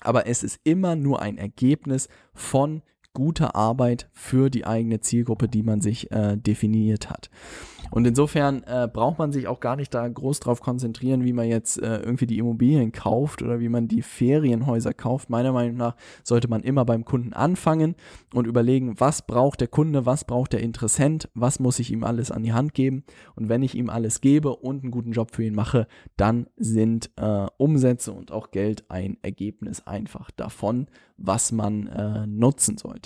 Aber 0.00 0.26
es 0.26 0.42
ist 0.42 0.60
immer 0.64 0.96
nur 0.96 1.22
ein 1.22 1.38
Ergebnis 1.38 2.08
von 2.34 2.82
guter 3.14 3.54
Arbeit 3.54 4.08
für 4.12 4.50
die 4.50 4.66
eigene 4.66 5.00
Zielgruppe, 5.00 5.48
die 5.48 5.62
man 5.62 5.80
sich 5.80 6.10
äh, 6.10 6.36
definiert 6.36 7.10
hat. 7.10 7.30
Und 7.92 8.06
insofern 8.06 8.62
äh, 8.62 8.88
braucht 8.90 9.18
man 9.18 9.32
sich 9.32 9.46
auch 9.48 9.60
gar 9.60 9.76
nicht 9.76 9.92
da 9.92 10.08
groß 10.08 10.40
drauf 10.40 10.62
konzentrieren, 10.62 11.24
wie 11.24 11.34
man 11.34 11.46
jetzt 11.46 11.80
äh, 11.80 11.98
irgendwie 11.98 12.26
die 12.26 12.38
Immobilien 12.38 12.90
kauft 12.90 13.42
oder 13.42 13.60
wie 13.60 13.68
man 13.68 13.86
die 13.86 14.00
Ferienhäuser 14.00 14.94
kauft. 14.94 15.28
Meiner 15.28 15.52
Meinung 15.52 15.76
nach 15.76 15.94
sollte 16.24 16.48
man 16.48 16.62
immer 16.62 16.86
beim 16.86 17.04
Kunden 17.04 17.34
anfangen 17.34 17.94
und 18.32 18.46
überlegen, 18.46 18.98
was 18.98 19.26
braucht 19.26 19.60
der 19.60 19.68
Kunde, 19.68 20.06
was 20.06 20.24
braucht 20.24 20.54
der 20.54 20.60
Interessent, 20.60 21.28
was 21.34 21.60
muss 21.60 21.78
ich 21.80 21.92
ihm 21.92 22.02
alles 22.02 22.30
an 22.30 22.44
die 22.44 22.54
Hand 22.54 22.72
geben. 22.72 23.04
Und 23.34 23.50
wenn 23.50 23.62
ich 23.62 23.74
ihm 23.74 23.90
alles 23.90 24.22
gebe 24.22 24.56
und 24.56 24.82
einen 24.82 24.90
guten 24.90 25.12
Job 25.12 25.34
für 25.34 25.44
ihn 25.44 25.54
mache, 25.54 25.86
dann 26.16 26.46
sind 26.56 27.10
äh, 27.16 27.46
Umsätze 27.58 28.12
und 28.12 28.32
auch 28.32 28.52
Geld 28.52 28.90
ein 28.90 29.18
Ergebnis 29.20 29.86
einfach 29.86 30.30
davon, 30.30 30.86
was 31.18 31.52
man 31.52 31.88
äh, 31.88 32.26
nutzen 32.26 32.78
sollte. 32.78 33.01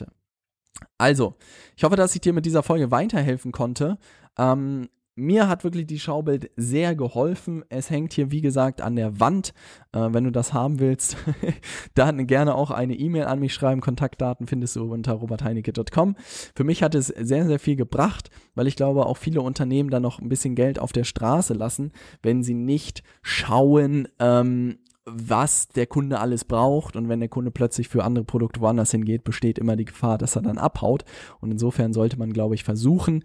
Also, 0.98 1.34
ich 1.76 1.84
hoffe, 1.84 1.96
dass 1.96 2.14
ich 2.14 2.20
dir 2.20 2.32
mit 2.32 2.46
dieser 2.46 2.62
Folge 2.62 2.90
weiterhelfen 2.90 3.52
konnte. 3.52 3.98
Ähm, 4.38 4.88
mir 5.18 5.48
hat 5.48 5.64
wirklich 5.64 5.86
die 5.86 5.98
Schaubild 5.98 6.50
sehr 6.56 6.94
geholfen. 6.94 7.64
Es 7.70 7.88
hängt 7.88 8.12
hier, 8.12 8.30
wie 8.30 8.42
gesagt, 8.42 8.82
an 8.82 8.96
der 8.96 9.18
Wand. 9.18 9.54
Äh, 9.92 10.08
wenn 10.10 10.24
du 10.24 10.30
das 10.30 10.52
haben 10.52 10.78
willst, 10.78 11.16
dann 11.94 12.26
gerne 12.26 12.54
auch 12.54 12.70
eine 12.70 12.94
E-Mail 12.94 13.24
an 13.24 13.40
mich 13.40 13.54
schreiben. 13.54 13.80
Kontaktdaten 13.80 14.46
findest 14.46 14.76
du 14.76 14.92
unter 14.92 15.14
robertheinecke.com. 15.14 16.16
Für 16.54 16.64
mich 16.64 16.82
hat 16.82 16.94
es 16.94 17.06
sehr, 17.06 17.46
sehr 17.46 17.58
viel 17.58 17.76
gebracht, 17.76 18.28
weil 18.54 18.66
ich 18.66 18.76
glaube, 18.76 19.06
auch 19.06 19.16
viele 19.16 19.40
Unternehmen 19.40 19.88
da 19.88 20.00
noch 20.00 20.20
ein 20.20 20.28
bisschen 20.28 20.54
Geld 20.54 20.78
auf 20.78 20.92
der 20.92 21.04
Straße 21.04 21.54
lassen, 21.54 21.92
wenn 22.22 22.42
sie 22.42 22.54
nicht 22.54 23.02
schauen, 23.22 24.08
ähm, 24.18 24.78
was 25.06 25.68
der 25.68 25.86
Kunde 25.86 26.18
alles 26.18 26.44
braucht 26.44 26.96
und 26.96 27.08
wenn 27.08 27.20
der 27.20 27.28
Kunde 27.28 27.50
plötzlich 27.52 27.88
für 27.88 28.04
andere 28.04 28.24
Produkte 28.24 28.60
woanders 28.60 28.90
hingeht, 28.90 29.24
besteht 29.24 29.58
immer 29.58 29.76
die 29.76 29.84
Gefahr, 29.84 30.18
dass 30.18 30.36
er 30.36 30.42
dann 30.42 30.58
abhaut 30.58 31.04
und 31.40 31.52
insofern 31.52 31.92
sollte 31.92 32.18
man, 32.18 32.32
glaube 32.32 32.56
ich, 32.56 32.64
versuchen, 32.64 33.22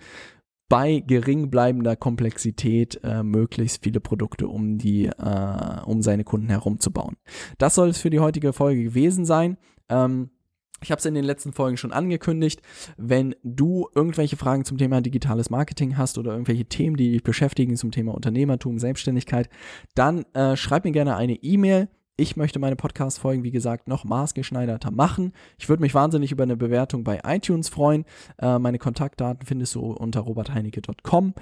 bei 0.69 0.99
gering 1.05 1.49
bleibender 1.49 1.97
Komplexität 1.97 3.01
äh, 3.03 3.23
möglichst 3.23 3.83
viele 3.83 3.99
Produkte 3.99 4.47
um 4.47 4.77
die, 4.77 5.07
äh, 5.07 5.81
um 5.83 6.01
seine 6.01 6.23
Kunden 6.23 6.47
herumzubauen. 6.47 7.17
Das 7.57 7.75
soll 7.75 7.89
es 7.89 7.97
für 7.97 8.09
die 8.09 8.21
heutige 8.21 8.53
Folge 8.53 8.83
gewesen 8.83 9.25
sein. 9.25 9.57
Ähm, 9.89 10.29
ich 10.83 10.91
habe 10.91 10.99
es 10.99 11.05
in 11.05 11.13
den 11.13 11.23
letzten 11.23 11.53
Folgen 11.53 11.77
schon 11.77 11.91
angekündigt. 11.91 12.61
Wenn 12.97 13.35
du 13.43 13.87
irgendwelche 13.93 14.37
Fragen 14.37 14.65
zum 14.65 14.77
Thema 14.77 15.01
digitales 15.01 15.49
Marketing 15.49 15.97
hast 15.97 16.17
oder 16.17 16.31
irgendwelche 16.31 16.65
Themen, 16.65 16.97
die 16.97 17.11
dich 17.11 17.23
beschäftigen 17.23 17.75
zum 17.77 17.91
Thema 17.91 18.13
Unternehmertum, 18.13 18.79
Selbstständigkeit, 18.79 19.49
dann 19.95 20.25
äh, 20.33 20.55
schreib 20.55 20.83
mir 20.83 20.91
gerne 20.91 21.15
eine 21.15 21.35
E-Mail. 21.35 21.87
Ich 22.21 22.37
möchte 22.37 22.59
meine 22.59 22.75
Podcast-Folgen, 22.75 23.43
wie 23.43 23.49
gesagt, 23.49 23.87
noch 23.87 24.03
maßgeschneiderter 24.03 24.91
machen. 24.91 25.33
Ich 25.57 25.69
würde 25.69 25.81
mich 25.81 25.95
wahnsinnig 25.95 26.31
über 26.31 26.43
eine 26.43 26.55
Bewertung 26.55 27.03
bei 27.03 27.19
iTunes 27.25 27.67
freuen. 27.67 28.05
Äh, 28.37 28.59
meine 28.59 28.77
Kontaktdaten 28.77 29.43
findest 29.43 29.73
du 29.73 29.91
unter 29.91 30.19
robertheinecke.com. 30.19 31.33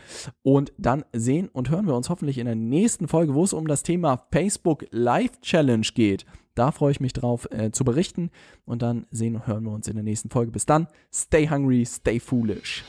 Und 0.41 0.71
dann 0.77 1.03
sehen 1.11 1.49
und 1.49 1.69
hören 1.69 1.85
wir 1.85 1.97
uns 1.97 2.09
hoffentlich 2.09 2.37
in 2.37 2.45
der 2.45 2.55
nächsten 2.55 3.09
Folge, 3.09 3.33
wo 3.33 3.43
es 3.43 3.51
um 3.51 3.67
das 3.67 3.83
Thema 3.83 4.25
Facebook 4.31 4.85
Live 4.91 5.41
Challenge 5.41 5.85
geht. 5.93 6.25
Da 6.55 6.71
freue 6.71 6.91
ich 6.91 7.01
mich 7.01 7.11
drauf 7.11 7.49
äh, 7.51 7.71
zu 7.71 7.83
berichten 7.83 8.29
und 8.63 8.81
dann 8.81 9.05
sehen 9.11 9.35
und 9.35 9.47
hören 9.47 9.65
wir 9.65 9.73
uns 9.73 9.89
in 9.89 9.95
der 9.95 10.03
nächsten 10.03 10.29
Folge. 10.29 10.53
Bis 10.53 10.65
dann, 10.65 10.87
stay 11.13 11.49
hungry, 11.49 11.85
stay 11.85 12.21
foolish. 12.21 12.85